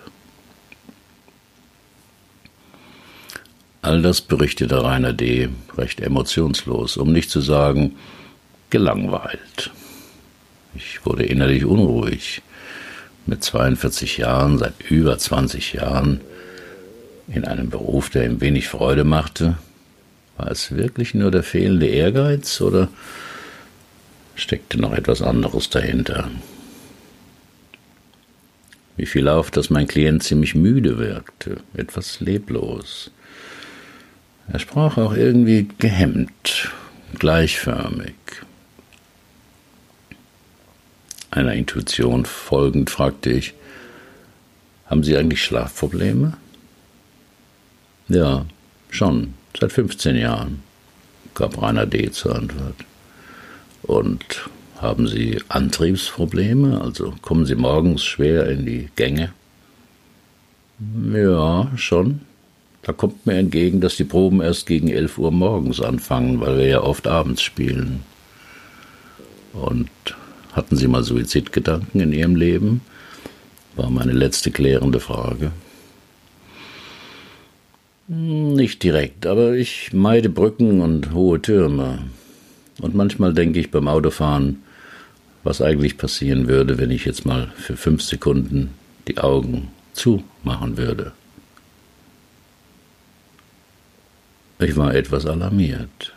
All 3.82 4.02
das 4.02 4.20
berichtete 4.20 4.82
Rainer 4.82 5.12
D. 5.12 5.48
recht 5.76 6.00
emotionslos, 6.00 6.96
um 6.96 7.12
nicht 7.12 7.30
zu 7.30 7.40
sagen 7.40 7.94
gelangweilt. 8.70 9.70
Ich 10.74 11.06
wurde 11.06 11.22
innerlich 11.22 11.64
unruhig. 11.64 12.42
Mit 13.28 13.44
42 13.44 14.16
Jahren, 14.16 14.56
seit 14.56 14.90
über 14.90 15.18
20 15.18 15.74
Jahren, 15.74 16.22
in 17.28 17.44
einem 17.44 17.68
Beruf, 17.68 18.08
der 18.08 18.24
ihm 18.24 18.40
wenig 18.40 18.68
Freude 18.68 19.04
machte, 19.04 19.58
war 20.38 20.50
es 20.50 20.74
wirklich 20.74 21.12
nur 21.12 21.30
der 21.30 21.42
fehlende 21.42 21.88
Ehrgeiz 21.88 22.58
oder 22.62 22.88
steckte 24.34 24.80
noch 24.80 24.94
etwas 24.94 25.20
anderes 25.20 25.68
dahinter? 25.68 26.30
Mir 28.96 29.06
fiel 29.06 29.28
auf, 29.28 29.50
dass 29.50 29.68
mein 29.68 29.86
Klient 29.86 30.22
ziemlich 30.22 30.54
müde 30.54 30.96
wirkte, 30.96 31.58
etwas 31.74 32.20
leblos. 32.20 33.10
Er 34.50 34.58
sprach 34.58 34.96
auch 34.96 35.12
irgendwie 35.12 35.68
gehemmt, 35.76 36.72
gleichförmig. 37.18 38.14
Einer 41.30 41.52
Intuition 41.52 42.24
folgend 42.24 42.90
fragte 42.90 43.30
ich, 43.30 43.54
haben 44.86 45.02
Sie 45.02 45.16
eigentlich 45.16 45.42
Schlafprobleme? 45.42 46.34
Ja, 48.08 48.46
schon, 48.88 49.34
seit 49.58 49.72
15 49.72 50.16
Jahren, 50.16 50.62
gab 51.34 51.60
Rainer 51.60 51.84
D. 51.84 52.10
zur 52.10 52.36
Antwort. 52.36 52.76
Und 53.82 54.48
haben 54.80 55.06
Sie 55.06 55.42
Antriebsprobleme? 55.48 56.80
Also 56.80 57.14
kommen 57.20 57.44
Sie 57.44 57.54
morgens 57.54 58.04
schwer 58.04 58.48
in 58.48 58.64
die 58.64 58.88
Gänge? 58.96 59.32
Ja, 61.12 61.70
schon. 61.76 62.20
Da 62.82 62.92
kommt 62.92 63.26
mir 63.26 63.34
entgegen, 63.34 63.80
dass 63.80 63.96
die 63.96 64.04
Proben 64.04 64.40
erst 64.40 64.66
gegen 64.66 64.88
11 64.88 65.18
Uhr 65.18 65.30
morgens 65.30 65.80
anfangen, 65.80 66.40
weil 66.40 66.56
wir 66.56 66.66
ja 66.66 66.80
oft 66.80 67.06
abends 67.06 67.42
spielen. 67.42 68.02
Und 69.52 69.90
hatten 70.58 70.76
Sie 70.76 70.88
mal 70.88 71.04
Suizidgedanken 71.04 72.00
in 72.00 72.12
Ihrem 72.12 72.34
Leben? 72.36 72.80
War 73.76 73.90
meine 73.90 74.12
letzte 74.12 74.50
klärende 74.50 74.98
Frage. 74.98 75.52
Nicht 78.08 78.82
direkt, 78.82 79.24
aber 79.24 79.54
ich 79.54 79.92
meide 79.92 80.28
Brücken 80.28 80.80
und 80.80 81.12
hohe 81.12 81.40
Türme. 81.40 82.00
Und 82.80 82.94
manchmal 82.94 83.34
denke 83.34 83.60
ich 83.60 83.70
beim 83.70 83.86
Autofahren, 83.86 84.62
was 85.44 85.62
eigentlich 85.62 85.96
passieren 85.96 86.48
würde, 86.48 86.78
wenn 86.78 86.90
ich 86.90 87.04
jetzt 87.04 87.24
mal 87.24 87.52
für 87.56 87.76
fünf 87.76 88.02
Sekunden 88.02 88.70
die 89.06 89.18
Augen 89.18 89.68
zumachen 89.92 90.76
würde. 90.76 91.12
Ich 94.58 94.76
war 94.76 94.92
etwas 94.92 95.24
alarmiert, 95.24 96.14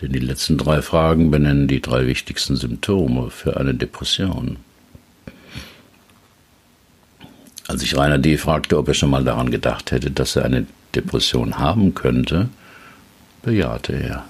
denn 0.00 0.12
die 0.12 0.18
letzten 0.18 0.58
drei 0.58 0.82
Fragen 0.82 1.30
benennen 1.30 1.68
die 1.68 1.80
drei 1.80 2.06
wichtigsten 2.06 2.56
Symptome 2.56 3.30
für 3.30 3.56
eine 3.56 3.74
Depression. 3.74 4.58
Als 7.66 7.82
ich 7.82 7.96
Rainer 7.96 8.18
D. 8.18 8.36
fragte, 8.36 8.78
ob 8.78 8.88
er 8.88 8.94
schon 8.94 9.10
mal 9.10 9.24
daran 9.24 9.50
gedacht 9.50 9.90
hätte, 9.90 10.10
dass 10.10 10.36
er 10.36 10.44
eine 10.44 10.66
Depression 10.94 11.58
haben 11.58 11.94
könnte, 11.94 12.48
bejahte 13.42 13.92
er. 13.92 14.24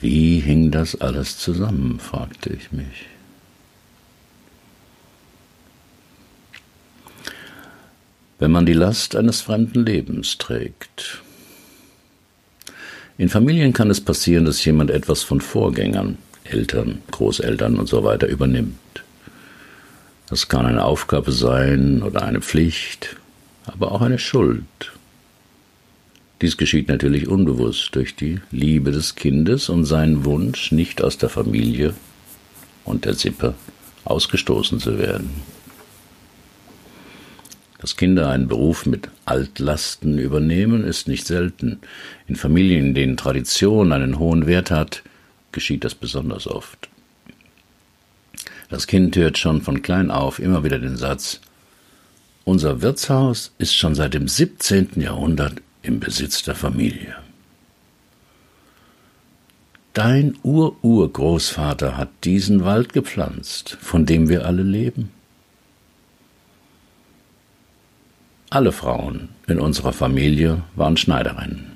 Wie 0.00 0.40
hing 0.40 0.70
das 0.70 1.00
alles 1.00 1.38
zusammen, 1.38 2.00
fragte 2.00 2.50
ich 2.50 2.72
mich. 2.72 3.06
Wenn 8.38 8.50
man 8.50 8.66
die 8.66 8.72
Last 8.72 9.14
eines 9.14 9.40
fremden 9.40 9.86
Lebens 9.86 10.38
trägt. 10.38 11.21
In 13.18 13.28
Familien 13.28 13.72
kann 13.72 13.90
es 13.90 14.00
passieren, 14.00 14.44
dass 14.44 14.64
jemand 14.64 14.90
etwas 14.90 15.22
von 15.22 15.40
Vorgängern, 15.40 16.18
Eltern, 16.44 17.02
Großeltern 17.10 17.78
und 17.78 17.88
so 17.88 18.04
weiter 18.04 18.26
übernimmt. 18.26 18.78
Das 20.28 20.48
kann 20.48 20.64
eine 20.64 20.84
Aufgabe 20.84 21.30
sein 21.30 22.02
oder 22.02 22.22
eine 22.22 22.40
Pflicht, 22.40 23.16
aber 23.66 23.92
auch 23.92 24.00
eine 24.00 24.18
Schuld. 24.18 24.64
Dies 26.40 26.56
geschieht 26.56 26.88
natürlich 26.88 27.28
unbewusst 27.28 27.90
durch 27.94 28.16
die 28.16 28.40
Liebe 28.50 28.90
des 28.90 29.14
Kindes 29.14 29.68
und 29.68 29.84
seinen 29.84 30.24
Wunsch, 30.24 30.72
nicht 30.72 31.02
aus 31.02 31.18
der 31.18 31.28
Familie 31.28 31.94
und 32.84 33.04
der 33.04 33.14
Sippe 33.14 33.54
ausgestoßen 34.04 34.80
zu 34.80 34.98
werden. 34.98 35.30
Dass 37.82 37.96
Kinder 37.96 38.30
einen 38.30 38.46
Beruf 38.46 38.86
mit 38.86 39.10
Altlasten 39.24 40.16
übernehmen, 40.16 40.84
ist 40.84 41.08
nicht 41.08 41.26
selten. 41.26 41.80
In 42.28 42.36
Familien, 42.36 42.86
in 42.86 42.94
denen 42.94 43.16
Tradition 43.16 43.90
einen 43.90 44.20
hohen 44.20 44.46
Wert 44.46 44.70
hat, 44.70 45.02
geschieht 45.50 45.82
das 45.82 45.96
besonders 45.96 46.46
oft. 46.46 46.88
Das 48.70 48.86
Kind 48.86 49.16
hört 49.16 49.36
schon 49.36 49.62
von 49.62 49.82
klein 49.82 50.12
auf 50.12 50.38
immer 50.38 50.62
wieder 50.62 50.78
den 50.78 50.96
Satz 50.96 51.40
Unser 52.44 52.82
Wirtshaus 52.82 53.52
ist 53.58 53.74
schon 53.74 53.96
seit 53.96 54.14
dem 54.14 54.28
17. 54.28 55.00
Jahrhundert 55.00 55.60
im 55.82 55.98
Besitz 55.98 56.44
der 56.44 56.54
Familie. 56.54 57.16
Dein 59.92 60.38
Ururgroßvater 60.44 61.96
hat 61.96 62.10
diesen 62.22 62.64
Wald 62.64 62.92
gepflanzt, 62.92 63.76
von 63.80 64.06
dem 64.06 64.28
wir 64.28 64.46
alle 64.46 64.62
leben. 64.62 65.10
Alle 68.52 68.72
Frauen 68.72 69.30
in 69.46 69.58
unserer 69.58 69.92
Familie 69.92 70.62
waren 70.76 70.96
Schneiderinnen. 70.96 71.72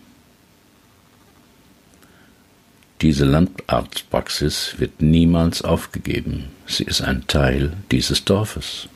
Diese 3.00 3.24
Landarztpraxis 3.24 4.74
wird 4.78 5.00
niemals 5.00 5.62
aufgegeben. 5.62 6.44
Sie 6.66 6.84
ist 6.84 7.00
ein 7.00 7.26
Teil 7.26 7.72
dieses 7.90 8.24
Dorfes 8.24 8.88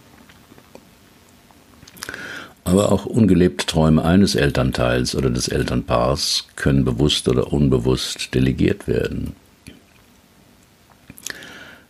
aber 2.71 2.93
auch 2.93 3.07
ungelebte 3.07 3.67
Träume 3.67 4.05
eines 4.05 4.35
Elternteils 4.35 5.15
oder 5.17 5.31
des 5.31 5.49
Elternpaars 5.49 6.47
können 6.57 6.85
bewusst 6.85 7.29
oder 7.29 7.53
unbewusst 7.53 8.35
delegiert 8.35 8.87
werden. 8.87 9.35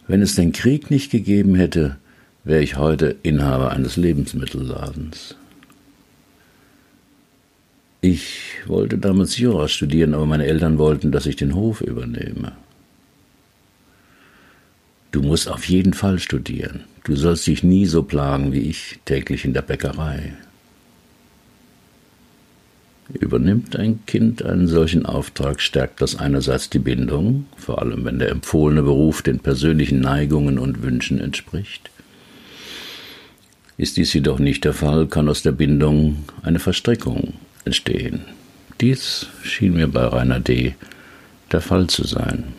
Wenn 0.06 0.22
es 0.22 0.34
den 0.34 0.52
Krieg 0.52 0.90
nicht 0.90 1.10
gegeben 1.10 1.54
hätte, 1.54 1.96
wäre 2.44 2.62
ich 2.62 2.76
heute 2.76 3.16
Inhaber 3.22 3.70
eines 3.70 3.96
Lebensmittelladens. 3.96 5.36
Ich 8.02 8.54
wollte 8.66 8.96
damals 8.96 9.36
Jura 9.36 9.68
studieren, 9.68 10.14
aber 10.14 10.24
meine 10.24 10.46
Eltern 10.46 10.78
wollten, 10.78 11.12
dass 11.12 11.26
ich 11.26 11.36
den 11.36 11.54
Hof 11.54 11.82
übernehme. 11.82 12.52
Du 15.12 15.22
musst 15.22 15.50
auf 15.50 15.68
jeden 15.68 15.92
Fall 15.92 16.18
studieren. 16.18 16.84
Du 17.04 17.14
sollst 17.14 17.46
dich 17.46 17.62
nie 17.62 17.84
so 17.86 18.02
plagen 18.02 18.52
wie 18.52 18.60
ich 18.60 19.00
täglich 19.04 19.44
in 19.44 19.52
der 19.52 19.62
Bäckerei. 19.62 20.32
Übernimmt 23.12 23.76
ein 23.76 24.06
Kind 24.06 24.44
einen 24.44 24.68
solchen 24.68 25.04
Auftrag, 25.04 25.60
stärkt 25.60 26.00
das 26.00 26.16
einerseits 26.16 26.70
die 26.70 26.78
Bindung, 26.78 27.46
vor 27.56 27.82
allem 27.82 28.04
wenn 28.04 28.20
der 28.20 28.30
empfohlene 28.30 28.82
Beruf 28.82 29.20
den 29.20 29.40
persönlichen 29.40 30.00
Neigungen 30.00 30.58
und 30.58 30.82
Wünschen 30.82 31.18
entspricht. 31.18 31.90
Ist 33.76 33.96
dies 33.96 34.14
jedoch 34.14 34.38
nicht 34.38 34.64
der 34.64 34.74
Fall, 34.74 35.06
kann 35.08 35.28
aus 35.28 35.42
der 35.42 35.52
Bindung 35.52 36.24
eine 36.42 36.60
Verstrickung 36.60 37.34
entstehen. 37.64 38.24
Dies 38.80 39.26
schien 39.42 39.74
mir 39.74 39.88
bei 39.88 40.04
Rainer 40.04 40.40
D. 40.40 40.74
der 41.52 41.60
Fall 41.60 41.86
zu 41.88 42.06
sein. 42.06 42.54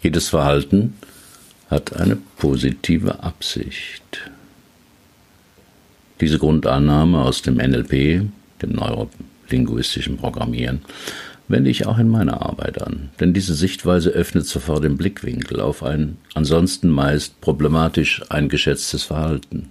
Jedes 0.00 0.28
Verhalten 0.28 0.94
hat 1.70 1.96
eine 1.96 2.16
positive 2.36 3.22
Absicht. 3.22 4.30
Diese 6.20 6.38
Grundannahme 6.38 7.20
aus 7.22 7.42
dem 7.42 7.56
NLP, 7.56 8.28
dem 8.62 8.72
neurolinguistischen 8.72 10.16
Programmieren, 10.16 10.80
wende 11.48 11.70
ich 11.70 11.86
auch 11.86 11.98
in 11.98 12.08
meiner 12.08 12.42
Arbeit 12.42 12.80
an, 12.82 13.10
denn 13.20 13.34
diese 13.34 13.54
Sichtweise 13.54 14.10
öffnet 14.10 14.46
sofort 14.46 14.84
den 14.84 14.96
Blickwinkel 14.96 15.60
auf 15.60 15.82
ein 15.82 16.18
ansonsten 16.34 16.90
meist 16.90 17.40
problematisch 17.40 18.22
eingeschätztes 18.30 19.04
Verhalten. 19.04 19.70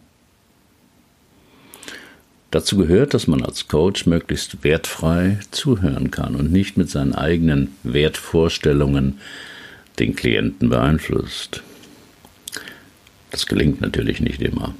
Dazu 2.58 2.76
gehört, 2.76 3.13
dass 3.13 3.28
man 3.28 3.43
als 3.43 3.67
Coach 3.67 4.08
möglichst 4.08 4.63
wertfrei 4.63 5.38
zuhören 5.52 6.10
kann 6.10 6.34
und 6.34 6.52
nicht 6.52 6.76
mit 6.76 6.89
seinen 6.89 7.13
eigenen 7.13 7.76
Wertvorstellungen 7.84 9.20
den 10.00 10.15
Klienten 10.15 10.67
beeinflusst. 10.67 11.62
Das 13.30 13.46
gelingt 13.46 13.82
natürlich 13.82 14.22
nicht 14.22 14.41
immer. 14.41 14.74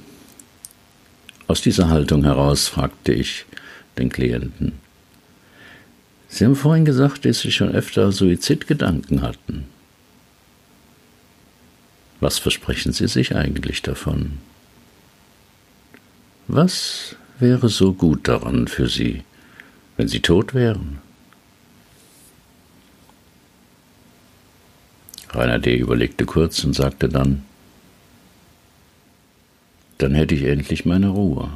Aus 1.46 1.60
dieser 1.62 1.88
Haltung 1.88 2.24
heraus 2.24 2.66
fragte 2.66 3.12
ich 3.12 3.46
den 3.96 4.08
Klienten. 4.08 4.72
Sie 6.28 6.46
haben 6.46 6.56
vorhin 6.56 6.84
gesagt, 6.84 7.26
dass 7.26 7.42
Sie 7.42 7.52
schon 7.52 7.70
öfter 7.70 8.10
Suizidgedanken 8.10 9.22
hatten. 9.22 9.66
Was 12.18 12.40
versprechen 12.40 12.92
Sie 12.92 13.06
sich 13.06 13.36
eigentlich 13.36 13.82
davon? 13.82 14.38
Was 16.48 17.14
wäre 17.40 17.68
so 17.68 17.92
gut 17.92 18.28
daran 18.28 18.68
für 18.68 18.88
Sie, 18.88 19.22
wenn 19.96 20.08
Sie 20.08 20.20
tot 20.20 20.54
wären? 20.54 20.98
Rainer 25.30 25.58
D. 25.58 25.76
überlegte 25.76 26.24
kurz 26.24 26.64
und 26.64 26.74
sagte 26.74 27.08
dann, 27.08 27.44
dann 29.98 30.14
hätte 30.14 30.34
ich 30.34 30.44
endlich 30.44 30.84
meine 30.86 31.08
Ruhe. 31.08 31.50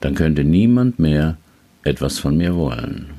Dann 0.00 0.14
könnte 0.14 0.44
niemand 0.44 0.98
mehr 0.98 1.36
etwas 1.82 2.18
von 2.18 2.36
mir 2.36 2.54
wollen. 2.54 3.10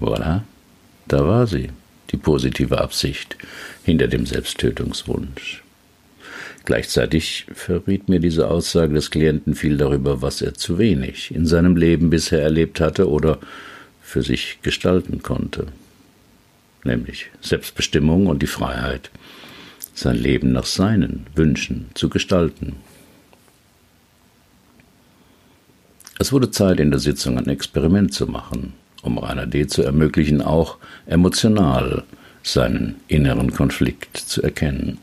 Voilà, 0.00 0.42
da 1.06 1.26
war 1.26 1.46
sie, 1.46 1.70
die 2.10 2.16
positive 2.16 2.80
Absicht 2.80 3.36
hinter 3.84 4.08
dem 4.08 4.24
Selbsttötungswunsch. 4.26 5.62
Gleichzeitig 6.64 7.46
verriet 7.52 8.08
mir 8.08 8.20
diese 8.20 8.48
Aussage 8.48 8.94
des 8.94 9.10
Klienten 9.10 9.54
viel 9.54 9.76
darüber, 9.76 10.22
was 10.22 10.42
er 10.42 10.54
zu 10.54 10.78
wenig 10.78 11.34
in 11.34 11.46
seinem 11.46 11.76
Leben 11.76 12.10
bisher 12.10 12.42
erlebt 12.42 12.80
hatte 12.80 13.08
oder 13.08 13.38
für 14.02 14.22
sich 14.22 14.58
gestalten 14.62 15.22
konnte, 15.22 15.66
nämlich 16.84 17.30
Selbstbestimmung 17.40 18.26
und 18.26 18.42
die 18.42 18.46
Freiheit, 18.46 19.10
sein 19.94 20.16
Leben 20.16 20.52
nach 20.52 20.66
seinen 20.66 21.26
Wünschen 21.34 21.90
zu 21.94 22.08
gestalten. 22.08 22.76
Es 26.18 26.32
wurde 26.32 26.50
Zeit, 26.50 26.80
in 26.80 26.90
der 26.90 27.00
Sitzung 27.00 27.38
ein 27.38 27.48
Experiment 27.48 28.12
zu 28.12 28.26
machen, 28.26 28.74
um 29.02 29.16
Rainer 29.16 29.46
D. 29.46 29.66
zu 29.66 29.82
ermöglichen, 29.82 30.42
auch 30.42 30.76
emotional 31.06 32.04
seinen 32.42 32.96
inneren 33.08 33.52
Konflikt 33.52 34.16
zu 34.16 34.42
erkennen. 34.42 34.98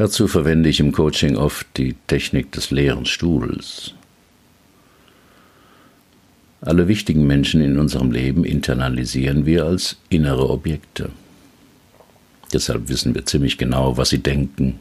Dazu 0.00 0.28
verwende 0.28 0.70
ich 0.70 0.80
im 0.80 0.92
Coaching 0.92 1.36
oft 1.36 1.66
die 1.76 1.94
Technik 2.06 2.52
des 2.52 2.70
leeren 2.70 3.04
Stuhls. 3.04 3.92
Alle 6.62 6.88
wichtigen 6.88 7.26
Menschen 7.26 7.60
in 7.60 7.78
unserem 7.78 8.10
Leben 8.10 8.44
internalisieren 8.44 9.44
wir 9.44 9.66
als 9.66 9.98
innere 10.08 10.48
Objekte. 10.48 11.10
Deshalb 12.50 12.88
wissen 12.88 13.14
wir 13.14 13.26
ziemlich 13.26 13.58
genau, 13.58 13.98
was 13.98 14.08
sie 14.08 14.22
denken, 14.22 14.78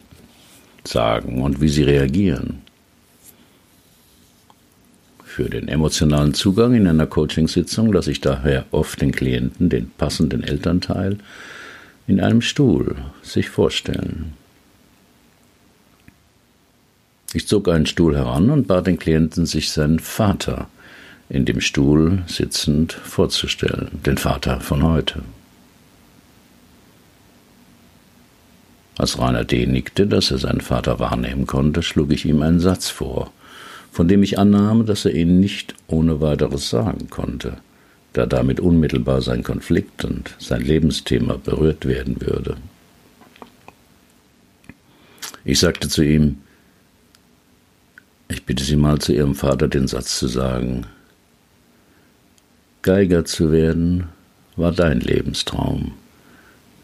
sagen 0.86 1.41
und 1.41 1.60
wie 1.60 1.67
sie 1.67 1.84
reagieren. 1.84 2.62
Für 5.25 5.49
den 5.49 5.67
emotionalen 5.67 6.34
Zugang 6.34 6.75
in 6.75 6.88
einer 6.88 7.08
Coachingsitzung 7.08 7.91
lasse 7.91 8.12
ich 8.12 8.21
daher 8.21 8.67
oft 8.71 9.01
den 9.01 9.12
Klienten 9.12 9.67
den 9.67 9.89
passenden 9.89 10.45
Elternteil 10.45 11.17
in 12.08 12.21
einem 12.21 12.39
Stuhl 12.39 12.95
sich 13.21 13.49
vorstellen. 13.49 14.38
Ich 17.33 17.47
zog 17.47 17.69
einen 17.69 17.85
Stuhl 17.85 18.15
heran 18.15 18.49
und 18.49 18.67
bat 18.67 18.87
den 18.87 18.97
Klienten, 18.97 19.45
sich 19.45 19.71
seinen 19.71 19.99
Vater 19.99 20.67
in 21.29 21.45
dem 21.45 21.61
Stuhl 21.61 22.23
sitzend 22.25 22.93
vorzustellen, 22.93 23.99
den 24.03 24.17
Vater 24.17 24.61
von 24.61 24.81
heute. 24.81 25.21
Als 28.97 29.19
Rainer 29.19 29.45
D. 29.45 29.67
nickte, 29.67 30.07
dass 30.07 30.31
er 30.31 30.39
seinen 30.39 30.59
Vater 30.59 30.99
wahrnehmen 30.99 31.45
konnte, 31.45 31.83
schlug 31.83 32.11
ich 32.11 32.25
ihm 32.25 32.41
einen 32.41 32.59
Satz 32.59 32.89
vor, 32.89 33.31
von 33.91 34.07
dem 34.07 34.23
ich 34.23 34.39
annahm, 34.39 34.87
dass 34.87 35.05
er 35.05 35.13
ihn 35.13 35.39
nicht 35.39 35.75
ohne 35.87 36.19
weiteres 36.21 36.69
sagen 36.69 37.09
konnte, 37.11 37.57
da 38.13 38.25
damit 38.25 38.59
unmittelbar 38.59 39.21
sein 39.21 39.43
Konflikt 39.43 40.03
und 40.03 40.35
sein 40.39 40.61
Lebensthema 40.61 41.35
berührt 41.35 41.85
werden 41.85 42.19
würde. 42.19 42.57
Ich 45.45 45.59
sagte 45.59 45.87
zu 45.87 46.01
ihm, 46.01 46.39
ich 48.29 48.45
bitte 48.45 48.63
Sie 48.63 48.77
mal 48.77 48.99
zu 48.99 49.11
Ihrem 49.11 49.35
Vater 49.35 49.67
den 49.67 49.87
Satz 49.87 50.17
zu 50.19 50.27
sagen, 50.27 50.85
Geiger 52.81 53.25
zu 53.25 53.51
werden 53.51 54.07
war 54.55 54.71
dein 54.71 55.01
Lebenstraum, 55.01 55.93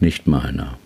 nicht 0.00 0.26
meiner. 0.26 0.78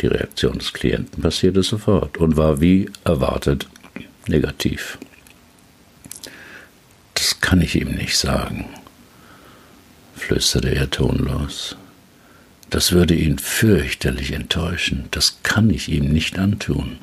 Die 0.00 0.06
Reaktion 0.06 0.58
des 0.58 0.72
Klienten 0.72 1.22
passierte 1.22 1.62
sofort 1.62 2.18
und 2.18 2.36
war 2.36 2.60
wie 2.60 2.90
erwartet 3.04 3.68
negativ. 4.26 4.98
Das 7.14 7.40
kann 7.40 7.60
ich 7.60 7.76
ihm 7.76 7.92
nicht 7.92 8.16
sagen, 8.16 8.66
flüsterte 10.16 10.74
er 10.74 10.90
tonlos. 10.90 11.76
Das 12.70 12.92
würde 12.92 13.16
ihn 13.16 13.38
fürchterlich 13.38 14.30
enttäuschen, 14.30 15.08
das 15.10 15.40
kann 15.42 15.70
ich 15.70 15.88
ihm 15.88 16.12
nicht 16.12 16.38
antun. 16.38 16.98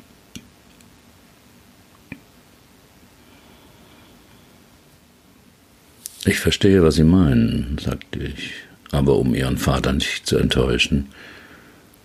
Ich 6.24 6.40
verstehe, 6.40 6.82
was 6.82 6.94
Sie 6.94 7.04
meinen, 7.04 7.76
sagte 7.78 8.18
ich, 8.18 8.52
aber 8.92 9.18
um 9.18 9.34
Ihren 9.34 9.58
Vater 9.58 9.92
nicht 9.92 10.26
zu 10.26 10.38
enttäuschen, 10.38 11.08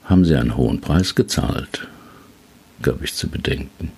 haben 0.03 0.25
Sie 0.25 0.35
einen 0.35 0.57
hohen 0.57 0.81
Preis 0.81 1.15
gezahlt, 1.15 1.87
gab 2.81 3.01
ich 3.01 3.13
zu 3.13 3.29
bedenken. 3.29 3.93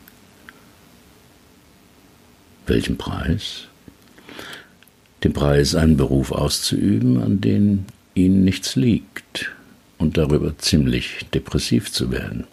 Welchen 2.67 2.97
Preis? 2.97 3.67
Den 5.23 5.33
Preis, 5.33 5.73
einen 5.73 5.97
Beruf 5.97 6.31
auszuüben, 6.31 7.21
an 7.21 7.41
den 7.41 7.85
Ihnen 8.13 8.43
nichts 8.43 8.75
liegt 8.75 9.54
und 9.97 10.17
darüber 10.17 10.57
ziemlich 10.57 11.25
depressiv 11.33 11.91
zu 11.91 12.11
werden. 12.11 12.45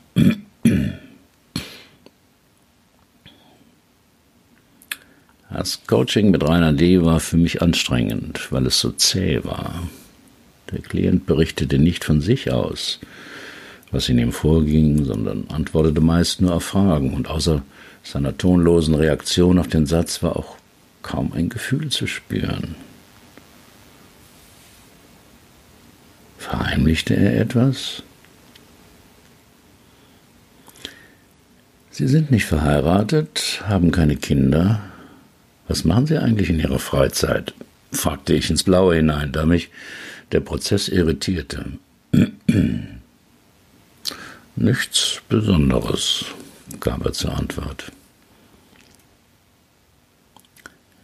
Das 5.51 5.81
Coaching 5.87 6.31
mit 6.31 6.43
Rainer 6.43 6.73
D. 6.73 7.03
war 7.03 7.21
für 7.21 7.37
mich 7.37 7.61
anstrengend, 7.61 8.51
weil 8.51 8.67
es 8.67 8.81
so 8.81 8.91
zäh 8.91 9.45
war. 9.45 9.83
Der 10.71 10.81
Klient 10.81 11.27
berichtete 11.27 11.79
nicht 11.79 12.05
von 12.05 12.23
sich 12.23 12.51
aus, 12.51 12.99
was 13.91 14.09
in 14.09 14.19
ihm 14.19 14.33
vorging, 14.33 15.05
sondern 15.05 15.45
antwortete 15.49 16.01
meist 16.01 16.41
nur 16.41 16.55
auf 16.55 16.65
Fragen, 16.65 17.13
und 17.13 17.29
außer 17.29 17.63
seiner 18.03 18.37
tonlosen 18.39 18.95
Reaktion 18.95 19.59
auf 19.59 19.69
den 19.69 19.85
Satz 19.85 20.23
war 20.23 20.37
auch 20.37 20.57
kaum 21.03 21.33
ein 21.35 21.51
Gefühl 21.51 21.91
zu 21.91 22.07
spüren. 22.07 22.75
Verheimlichte 26.43 27.15
er 27.15 27.41
etwas? 27.41 28.03
Sie 31.93 32.09
sind 32.09 32.33
nicht 32.33 32.47
verheiratet, 32.47 33.63
haben 33.69 33.93
keine 33.93 34.17
Kinder, 34.17 34.81
was 35.69 35.85
machen 35.85 36.07
Sie 36.07 36.19
eigentlich 36.19 36.51
in 36.51 36.59
Ihrer 36.59 36.81
Freizeit? 36.81 37.55
fragte 37.93 38.35
ich 38.35 38.51
ins 38.51 38.65
Blaue 38.65 38.97
hinein, 38.97 39.31
da 39.31 39.47
mich 39.47 39.71
der 40.33 40.41
Prozess 40.41 40.89
irritierte. 40.89 41.65
Nichts 44.57 45.23
Besonderes, 45.29 46.25
gab 46.81 47.07
er 47.07 47.13
zur 47.13 47.39
Antwort. 47.39 47.93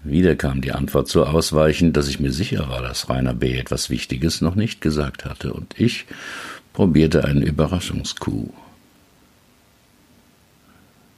Wieder 0.09 0.37
kam 0.37 0.63
die 0.63 0.73
Antwort 0.73 1.09
so 1.09 1.25
ausweichend, 1.27 1.95
dass 1.99 2.09
ich 2.09 2.19
mir 2.19 2.33
sicher 2.33 2.71
war, 2.71 2.81
dass 2.81 3.11
Rainer 3.11 3.35
B. 3.35 3.59
etwas 3.59 3.91
Wichtiges 3.91 4.41
noch 4.41 4.55
nicht 4.55 4.81
gesagt 4.81 5.27
hatte, 5.27 5.53
und 5.53 5.79
ich 5.79 6.07
probierte 6.73 7.27
einen 7.27 7.43
Überraschungskuh. 7.43 8.49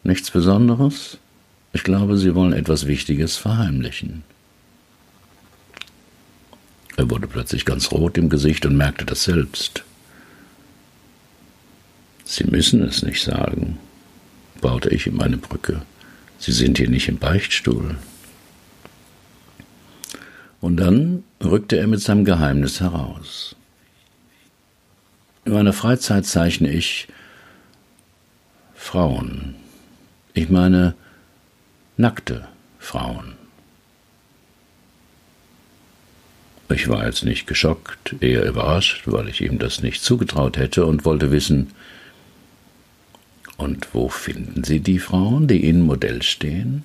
Nichts 0.03 0.33
Besonderes? 0.33 1.18
Ich 1.72 1.85
glaube, 1.85 2.18
Sie 2.18 2.35
wollen 2.35 2.53
etwas 2.53 2.88
Wichtiges 2.88 3.37
verheimlichen. 3.37 4.24
Er 6.96 7.09
wurde 7.09 7.29
plötzlich 7.29 7.64
ganz 7.64 7.92
rot 7.92 8.18
im 8.18 8.29
Gesicht 8.29 8.66
und 8.66 8.76
merkte 8.76 9.05
das 9.05 9.22
selbst. 9.22 9.85
Sie 12.24 12.44
müssen 12.44 12.83
es 12.83 13.05
nicht 13.05 13.22
sagen, 13.22 13.79
baute 14.61 14.90
ich 14.90 15.07
ihm 15.07 15.20
eine 15.20 15.37
Brücke. 15.37 15.83
Sie 16.40 16.53
sind 16.53 16.79
hier 16.79 16.90
nicht 16.90 17.09
im 17.09 17.18
Beichtstuhl. 17.18 17.96
Und 20.61 20.77
dann 20.77 21.25
rückte 21.42 21.77
er 21.77 21.87
mit 21.87 22.01
seinem 22.01 22.25
Geheimnis 22.25 22.81
heraus. 22.81 23.57
In 25.44 25.55
meiner 25.55 25.73
Freizeit 25.73 26.27
zeichne 26.27 26.70
ich 26.70 27.09
Frauen. 28.75 29.55
Ich 30.35 30.51
meine, 30.51 30.94
nackte 31.96 32.46
Frauen. 32.79 33.35
Ich 36.68 36.88
war 36.88 37.05
jetzt 37.05 37.25
nicht 37.25 37.46
geschockt, 37.46 38.14
eher 38.20 38.44
überrascht, 38.44 39.03
weil 39.07 39.29
ich 39.29 39.40
ihm 39.40 39.59
das 39.59 39.83
nicht 39.83 40.03
zugetraut 40.03 40.57
hätte 40.57 40.87
und 40.87 41.05
wollte 41.05 41.33
wissen, 41.33 41.73
und 43.61 43.92
wo 43.92 44.09
finden 44.09 44.64
Sie 44.64 44.81
die 44.81 44.99
Frauen, 44.99 45.46
die 45.46 45.66
Ihnen 45.66 45.83
Modell 45.83 46.23
stehen? 46.23 46.83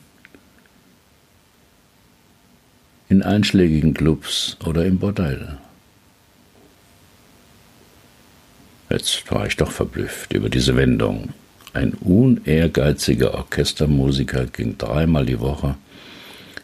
In 3.07 3.21
einschlägigen 3.21 3.93
Clubs 3.93 4.57
oder 4.65 4.85
im 4.85 4.97
Bordell. 4.97 5.57
Jetzt 8.89 9.29
war 9.31 9.45
ich 9.45 9.55
doch 9.57 9.71
verblüfft 9.71 10.33
über 10.33 10.49
diese 10.49 10.75
Wendung. 10.75 11.33
Ein 11.73 11.93
unehrgeiziger 11.93 13.33
Orchestermusiker 13.33 14.45
ging 14.45 14.77
dreimal 14.77 15.25
die 15.25 15.39
Woche 15.39 15.75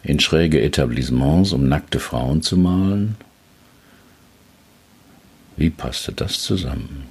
in 0.03 0.19
schräge 0.19 0.61
Etablissements, 0.61 1.53
um 1.53 1.67
nackte 1.67 1.99
Frauen 1.99 2.41
zu 2.41 2.57
malen. 2.57 3.17
Wie 5.57 5.69
passte 5.69 6.11
das 6.11 6.41
zusammen? 6.41 7.03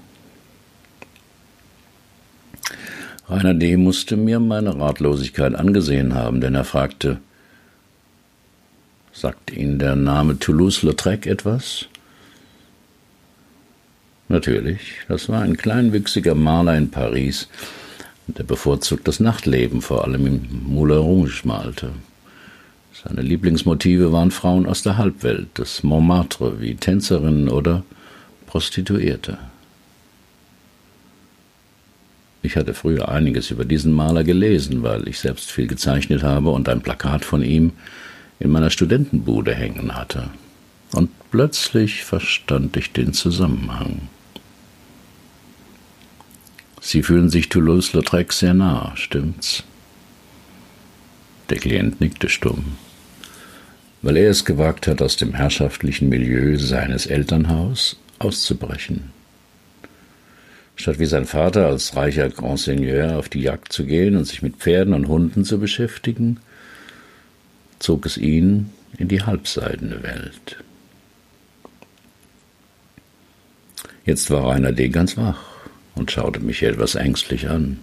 Rainer 3.28 3.54
D. 3.54 3.76
musste 3.76 4.16
mir 4.16 4.40
meine 4.40 4.76
Ratlosigkeit 4.76 5.54
angesehen 5.54 6.14
haben, 6.14 6.40
denn 6.40 6.56
er 6.56 6.64
fragte, 6.64 7.18
sagt 9.12 9.52
Ihnen 9.52 9.78
der 9.78 9.96
Name 9.96 10.38
Toulouse-Lautrec 10.38 11.26
etwas? 11.26 11.86
Natürlich, 14.28 14.80
das 15.08 15.28
war 15.28 15.42
ein 15.42 15.56
kleinwüchsiger 15.56 16.34
Maler 16.34 16.76
in 16.76 16.90
Paris, 16.90 17.48
der 18.28 18.44
bevorzugt 18.44 19.08
das 19.08 19.18
Nachtleben, 19.18 19.82
vor 19.82 20.04
allem 20.04 20.26
im 20.26 20.48
Moulin 20.64 20.98
Rouge 20.98 21.40
malte. 21.44 21.90
Seine 22.92 23.22
Lieblingsmotive 23.22 24.12
waren 24.12 24.30
Frauen 24.30 24.66
aus 24.66 24.82
der 24.82 24.98
Halbwelt, 24.98 25.58
des 25.58 25.82
Montmartre, 25.82 26.60
wie 26.60 26.76
Tänzerinnen 26.76 27.48
oder 27.48 27.82
Prostituierte. 28.46 29.38
Ich 32.42 32.56
hatte 32.56 32.74
früher 32.74 33.08
einiges 33.08 33.50
über 33.50 33.64
diesen 33.64 33.92
Maler 33.92 34.24
gelesen, 34.24 34.82
weil 34.82 35.08
ich 35.08 35.18
selbst 35.18 35.50
viel 35.50 35.66
gezeichnet 35.66 36.22
habe 36.22 36.50
und 36.50 36.68
ein 36.68 36.80
Plakat 36.80 37.24
von 37.24 37.42
ihm 37.42 37.72
in 38.40 38.50
meiner 38.50 38.70
Studentenbude 38.70 39.54
hängen 39.54 39.94
hatte. 39.94 40.30
Und 40.92 41.10
plötzlich 41.30 42.04
verstand 42.04 42.76
ich 42.76 42.92
den 42.92 43.12
Zusammenhang. 43.12 44.08
Sie 46.80 47.02
fühlen 47.02 47.28
sich 47.28 47.50
Toulouse-Lautrec 47.50 48.32
sehr 48.32 48.54
nah, 48.54 48.92
stimmt's? 48.96 49.62
Der 51.50 51.58
Klient 51.58 52.00
nickte 52.00 52.28
stumm. 52.28 52.76
Weil 54.02 54.16
er 54.16 54.30
es 54.30 54.46
gewagt 54.46 54.86
hat, 54.86 55.02
aus 55.02 55.16
dem 55.16 55.34
herrschaftlichen 55.34 56.08
Milieu 56.08 56.56
seines 56.56 57.04
Elternhaus 57.06 58.00
auszubrechen. 58.18 59.10
Statt 60.74 60.98
wie 60.98 61.06
sein 61.06 61.26
Vater 61.26 61.66
als 61.66 61.94
reicher 61.94 62.30
Grand 62.30 62.58
Seigneur 62.58 63.18
auf 63.18 63.28
die 63.28 63.42
Jagd 63.42 63.72
zu 63.72 63.84
gehen 63.84 64.16
und 64.16 64.24
sich 64.24 64.40
mit 64.40 64.56
Pferden 64.56 64.94
und 64.94 65.08
Hunden 65.08 65.44
zu 65.44 65.58
beschäftigen, 65.58 66.40
zog 67.80 68.06
es 68.06 68.16
ihn 68.16 68.70
in 68.96 69.08
die 69.08 69.22
halbseidene 69.22 70.02
Welt. 70.04 70.62
Jetzt 74.04 74.30
war 74.30 74.48
Rainer 74.48 74.72
D. 74.72 74.88
ganz 74.88 75.16
wach 75.16 75.40
und 75.94 76.10
schaute 76.10 76.40
mich 76.40 76.62
etwas 76.62 76.94
ängstlich 76.94 77.48
an. 77.48 77.80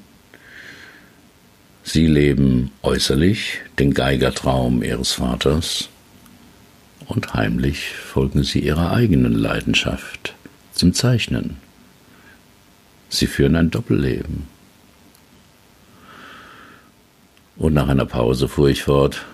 Sie 1.83 2.07
leben 2.07 2.71
äußerlich 2.83 3.59
den 3.79 3.93
Geigertraum 3.93 4.83
ihres 4.83 5.13
Vaters 5.13 5.89
und 7.05 7.33
heimlich 7.33 7.91
folgen 7.91 8.43
sie 8.43 8.59
ihrer 8.59 8.91
eigenen 8.91 9.33
Leidenschaft 9.33 10.35
zum 10.73 10.93
Zeichnen. 10.93 11.57
Sie 13.09 13.25
führen 13.25 13.55
ein 13.55 13.71
Doppelleben. 13.71 14.47
Und 17.55 17.73
nach 17.73 17.87
einer 17.87 18.05
Pause 18.05 18.47
fuhr 18.47 18.69
ich 18.69 18.83
fort. 18.83 19.25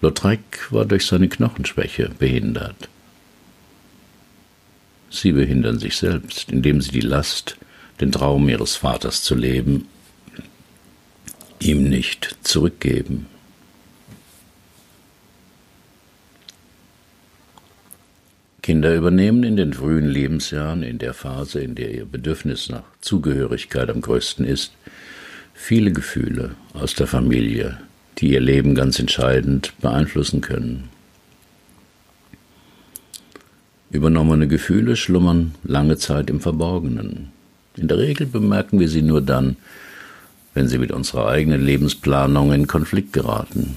Lautrec 0.00 0.70
war 0.70 0.86
durch 0.86 1.06
seine 1.06 1.28
Knochenschwäche 1.28 2.10
behindert. 2.18 2.88
Sie 5.10 5.32
behindern 5.32 5.78
sich 5.78 5.96
selbst, 5.96 6.50
indem 6.50 6.80
sie 6.80 6.92
die 6.92 7.00
Last, 7.00 7.56
den 8.00 8.12
Traum 8.12 8.48
ihres 8.48 8.76
Vaters 8.76 9.22
zu 9.22 9.34
leben, 9.34 9.88
ihm 11.58 11.88
nicht 11.88 12.36
zurückgeben. 12.42 13.26
Kinder 18.62 18.94
übernehmen 18.94 19.42
in 19.42 19.56
den 19.56 19.74
frühen 19.74 20.06
Lebensjahren, 20.06 20.82
in 20.82 20.98
der 20.98 21.12
Phase, 21.12 21.60
in 21.60 21.74
der 21.74 21.92
ihr 21.92 22.04
Bedürfnis 22.04 22.68
nach 22.68 22.84
Zugehörigkeit 23.00 23.90
am 23.90 24.00
größten 24.00 24.46
ist, 24.46 24.72
viele 25.54 25.92
Gefühle 25.92 26.54
aus 26.72 26.94
der 26.94 27.06
Familie, 27.06 27.78
die 28.20 28.32
ihr 28.32 28.40
Leben 28.40 28.74
ganz 28.74 28.98
entscheidend 28.98 29.72
beeinflussen 29.80 30.40
können. 30.40 30.88
Übernommene 33.90 34.46
Gefühle 34.46 34.94
schlummern 34.96 35.54
lange 35.64 35.96
Zeit 35.96 36.30
im 36.30 36.40
Verborgenen. 36.40 37.32
In 37.76 37.88
der 37.88 37.98
Regel 37.98 38.26
bemerken 38.26 38.78
wir 38.78 38.88
sie 38.88 39.02
nur 39.02 39.20
dann, 39.20 39.56
wenn 40.54 40.68
sie 40.68 40.78
mit 40.78 40.92
unserer 40.92 41.28
eigenen 41.28 41.64
Lebensplanung 41.64 42.52
in 42.52 42.66
Konflikt 42.66 43.12
geraten. 43.12 43.76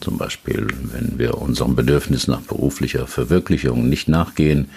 Zum 0.00 0.18
Beispiel, 0.18 0.66
wenn 0.92 1.18
wir 1.18 1.38
unserem 1.38 1.76
Bedürfnis 1.76 2.26
nach 2.26 2.40
beruflicher 2.40 3.06
Verwirklichung 3.06 3.88
nicht 3.88 4.08
nachgehen, 4.08 4.70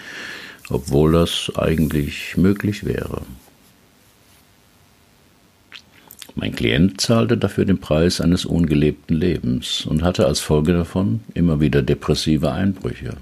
obwohl 0.70 1.14
das 1.14 1.52
eigentlich 1.56 2.38
möglich 2.38 2.86
wäre. 2.86 3.22
Mein 6.36 6.54
Klient 6.54 7.00
zahlte 7.00 7.38
dafür 7.38 7.64
den 7.64 7.80
Preis 7.80 8.20
eines 8.20 8.46
ungelebten 8.46 9.16
Lebens 9.16 9.86
und 9.86 10.04
hatte 10.04 10.26
als 10.26 10.42
Folge 10.42 10.74
davon 10.74 11.22
immer 11.34 11.62
wieder 11.62 11.82
depressive 11.82 12.52
Einbrüche. 12.52 13.16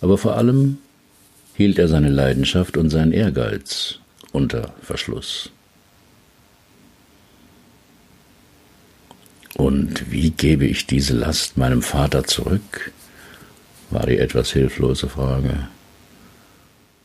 Aber 0.00 0.18
vor 0.18 0.36
allem 0.36 0.78
hielt 1.54 1.78
er 1.78 1.86
seine 1.86 2.08
Leidenschaft 2.08 2.76
und 2.76 2.90
seinen 2.90 3.12
Ehrgeiz 3.12 4.00
unter 4.32 4.74
Verschluss. 4.82 5.50
Und 9.54 10.10
wie 10.10 10.30
gebe 10.30 10.66
ich 10.66 10.86
diese 10.86 11.14
Last 11.14 11.56
meinem 11.56 11.82
Vater 11.82 12.24
zurück? 12.24 12.92
war 13.90 14.06
die 14.06 14.18
etwas 14.18 14.52
hilflose 14.52 15.08
Frage. 15.08 15.68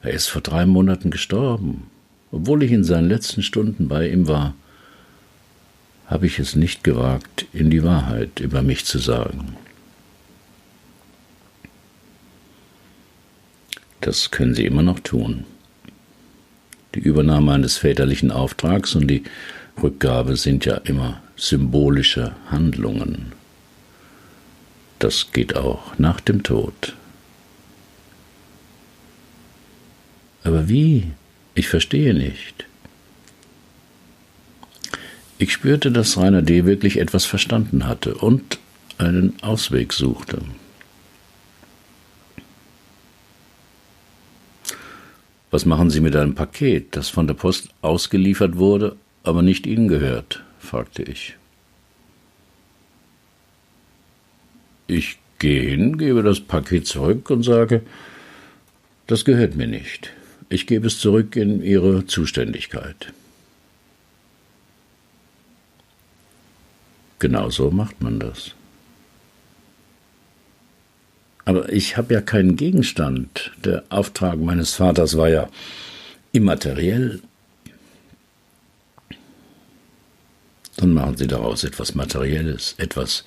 Er 0.01 0.11
ist 0.11 0.27
vor 0.27 0.41
drei 0.41 0.67
Monaten 0.67 1.09
gestorben. 1.09 1.89
Obwohl 2.35 2.63
ich 2.63 2.73
in 2.73 2.83
seinen 2.83 3.07
letzten 3.07 3.43
Stunden 3.43 3.87
bei 3.87 4.09
ihm 4.09 4.27
war, 4.27 4.55
habe 6.07 6.27
ich 6.27 6.37
es 6.37 6.53
nicht 6.53 6.83
gewagt, 6.83 7.45
ihm 7.53 7.69
die 7.69 7.81
Wahrheit 7.81 8.41
über 8.41 8.61
mich 8.61 8.83
zu 8.83 8.99
sagen. 8.99 9.55
Das 14.01 14.31
können 14.31 14.53
Sie 14.53 14.65
immer 14.65 14.83
noch 14.83 14.99
tun. 14.99 15.45
Die 16.93 16.99
Übernahme 16.99 17.53
eines 17.53 17.77
väterlichen 17.77 18.31
Auftrags 18.31 18.95
und 18.95 19.07
die 19.07 19.23
Rückgabe 19.81 20.35
sind 20.35 20.65
ja 20.65 20.75
immer 20.75 21.21
symbolische 21.37 22.35
Handlungen. 22.51 23.31
Das 24.99 25.31
geht 25.31 25.55
auch 25.55 25.97
nach 25.97 26.19
dem 26.19 26.43
Tod. 26.43 26.97
Aber 30.43 30.67
wie? 30.67 31.13
Ich 31.55 31.69
verstehe 31.69 32.13
nicht. 32.13 32.65
Ich 35.37 35.53
spürte, 35.53 35.91
dass 35.91 36.17
Rainer 36.17 36.41
D. 36.41 36.65
wirklich 36.65 36.99
etwas 36.99 37.25
verstanden 37.25 37.87
hatte 37.87 38.15
und 38.15 38.59
einen 38.97 39.33
Ausweg 39.41 39.93
suchte. 39.93 40.41
Was 45.51 45.65
machen 45.65 45.89
Sie 45.89 46.01
mit 46.01 46.15
einem 46.15 46.35
Paket, 46.35 46.97
das 46.97 47.07
von 47.07 47.27
der 47.27 47.33
Post 47.33 47.69
ausgeliefert 47.81 48.57
wurde, 48.57 48.97
aber 49.23 49.41
nicht 49.41 49.65
Ihnen 49.65 49.87
gehört? 49.87 50.43
fragte 50.59 51.03
ich. 51.03 51.35
Ich 54.87 55.17
gehe 55.39 55.61
hin, 55.61 55.97
gebe 55.97 56.23
das 56.23 56.41
Paket 56.41 56.87
zurück 56.87 57.29
und 57.29 57.43
sage, 57.43 57.81
das 59.07 59.23
gehört 59.23 59.55
mir 59.55 59.67
nicht. 59.67 60.11
Ich 60.49 60.67
gebe 60.67 60.87
es 60.87 60.99
zurück 60.99 61.35
in 61.35 61.63
Ihre 61.63 62.05
Zuständigkeit. 62.05 63.13
Genauso 67.19 67.71
macht 67.71 68.01
man 68.01 68.19
das. 68.19 68.51
Aber 71.45 71.71
ich 71.71 71.97
habe 71.97 72.13
ja 72.13 72.21
keinen 72.21 72.55
Gegenstand. 72.55 73.51
Der 73.63 73.83
Auftrag 73.89 74.37
meines 74.39 74.73
Vaters 74.73 75.15
war 75.17 75.29
ja 75.29 75.49
immateriell. 76.31 77.21
Dann 80.77 80.93
machen 80.93 81.17
Sie 81.17 81.27
daraus 81.27 81.63
etwas 81.63 81.95
Materielles, 81.95 82.75
etwas, 82.77 83.23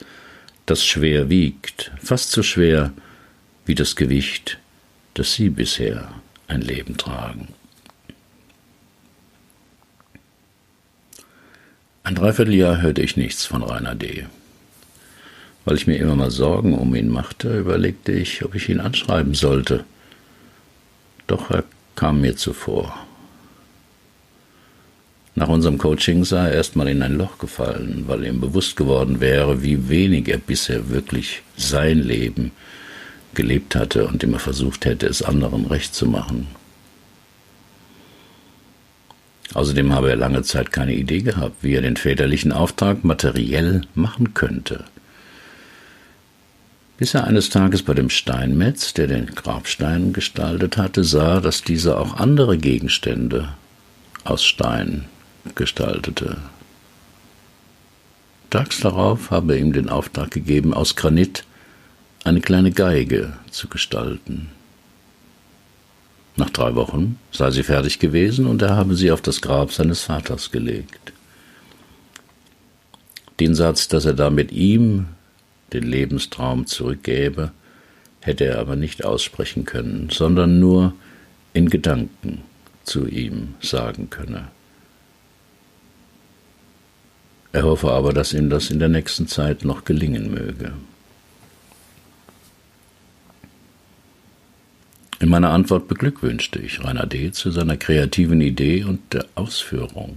das 0.67 0.85
schwer 0.85 1.31
wiegt, 1.31 1.93
fast 2.03 2.31
so 2.31 2.43
schwer 2.43 2.93
wie 3.65 3.75
das 3.75 3.97
Gewicht, 3.97 4.59
das 5.15 5.35
Sie 5.35 5.49
bisher 5.49 6.13
ein 6.49 6.63
Leben 6.63 6.97
tragen. 6.97 7.49
Ein 12.03 12.15
Dreivierteljahr 12.15 12.81
hörte 12.81 13.03
ich 13.03 13.17
nichts 13.17 13.45
von 13.45 13.63
Rainer 13.63 13.95
D. 13.95 14.27
Weil 15.65 15.77
ich 15.77 15.87
mir 15.87 15.99
immer 15.99 16.17
mal 16.17 16.31
Sorgen 16.31 16.73
um 16.73 16.95
ihn 16.95 17.11
machte, 17.11 17.59
überlegte 17.59 18.13
ich, 18.13 18.43
ob 18.45 18.55
ich 18.55 18.71
ihn 18.71 18.81
anschreiben 18.81 19.35
sollte. 19.35 19.85
Doch 21.27 21.51
er 21.51 21.65
kam 21.95 22.23
mir 22.23 22.37
zuvor. 22.37 22.97
Nach 25.35 25.49
unserem 25.49 25.77
Coaching 25.77 26.25
sei 26.25 26.49
er 26.49 26.55
erstmal 26.55 26.89
in 26.89 27.03
ein 27.03 27.17
Loch 27.17 27.39
gefallen, 27.39 28.05
weil 28.07 28.25
ihm 28.25 28.41
bewusst 28.41 28.77
geworden 28.77 29.21
wäre, 29.21 29.63
wie 29.63 29.89
wenig 29.89 30.29
er 30.29 30.39
bisher 30.39 30.89
wirklich 30.89 31.43
sein 31.57 31.99
Leben 31.99 32.53
gelebt 33.35 33.75
hatte 33.75 34.07
und 34.07 34.23
immer 34.23 34.39
versucht 34.39 34.85
hätte, 34.85 35.07
es 35.07 35.23
anderen 35.23 35.67
recht 35.67 35.95
zu 35.95 36.07
machen. 36.07 36.49
Außerdem 39.55 39.93
habe 39.93 40.11
er 40.11 40.17
lange 40.17 40.43
Zeit 40.43 40.73
keine 40.73 40.95
Idee 40.95 41.23
gehabt, 41.23 41.63
wie 41.63 41.75
er 41.75 41.83
den 41.83 41.97
väterlichen 41.97 42.53
Auftrag 42.53 43.05
materiell 43.05 43.83
machen 43.95 44.35
könnte 44.35 44.85
bis 46.99 47.15
er 47.15 47.25
eines 47.25 47.49
Tages 47.49 47.85
bei 47.85 47.95
dem 47.95 48.11
Steinmetz, 48.11 48.93
der 48.93 49.07
den 49.07 49.27
Grabstein 49.27 50.13
gestaltet 50.13 50.77
hatte, 50.77 51.05
sah, 51.05 51.41
dass 51.41 51.63
dieser 51.63 51.99
auch 51.99 52.17
andere 52.17 52.59
Gegenstände 52.59 53.51
aus 54.25 54.45
Stein 54.45 55.05
gestaltete. 55.55 56.39
Tags 58.51 58.81
darauf 58.81 59.31
habe 59.31 59.55
er 59.55 59.61
ihm 59.61 59.73
den 59.73 59.89
Auftrag 59.89 60.33
gegeben, 60.33 60.75
aus 60.75 60.97
Granit 60.97 61.45
eine 62.29 62.41
kleine 62.41 62.71
Geige 62.71 63.33
zu 63.51 63.69
gestalten. 63.69 64.49
Nach 66.37 66.51
drei 66.51 66.75
Wochen 66.75 67.19
sei 67.33 67.51
sie 67.51 67.63
fertig 67.63 67.99
gewesen 67.99 68.47
und 68.47 68.63
er 68.63 68.77
habe 68.77 68.95
sie 68.95 69.11
auf 69.11 69.23
das 69.23 69.41
Grab 69.41 69.73
seines 69.73 70.03
Vaters 70.03 70.53
gelegt. 70.53 71.13
Den 73.41 73.55
Satz, 73.55 73.89
dass 73.89 74.05
er 74.05 74.15
da 74.15 74.31
mit 74.31 74.53
ihm 74.53 75.07
den 75.73 75.85
Lebenstraum 75.85 76.67
zurückgäbe, 76.67 77.51
hätte 78.21 78.45
er 78.45 78.59
aber 78.59 78.77
nicht 78.77 79.05
aussprechen 79.05 79.65
können, 79.65 80.09
sondern 80.11 80.61
nur 80.61 80.93
in 81.55 81.71
Gedanken 81.71 82.43
zu 82.85 83.07
ihm 83.07 83.55
sagen 83.61 84.11
könne. 84.11 84.49
Er 87.53 87.63
hoffe 87.63 87.91
aber, 87.91 88.13
dass 88.13 88.35
ihm 88.35 88.51
das 88.51 88.71
in 88.71 88.79
der 88.79 88.89
nächsten 88.89 89.27
Zeit 89.27 89.65
noch 89.65 89.85
gelingen 89.85 90.31
möge. 90.31 90.73
In 95.29 95.33
meiner 95.33 95.51
Antwort 95.51 95.89
beglückwünschte 95.89 96.59
ich 96.59 96.83
Rainer 96.83 97.05
D. 97.05 97.33
zu 97.33 97.51
seiner 97.51 97.77
kreativen 97.77 98.41
Idee 98.41 98.85
und 98.85 99.13
der 99.13 99.27
Ausführung 99.35 100.17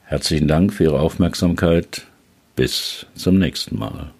Herzlichen 0.03 0.49
Dank 0.49 0.73
für 0.73 0.83
Ihre 0.83 0.99
Aufmerksamkeit. 0.99 2.05
Bis 2.57 3.05
zum 3.15 3.39
nächsten 3.39 3.79
Mal. 3.79 4.11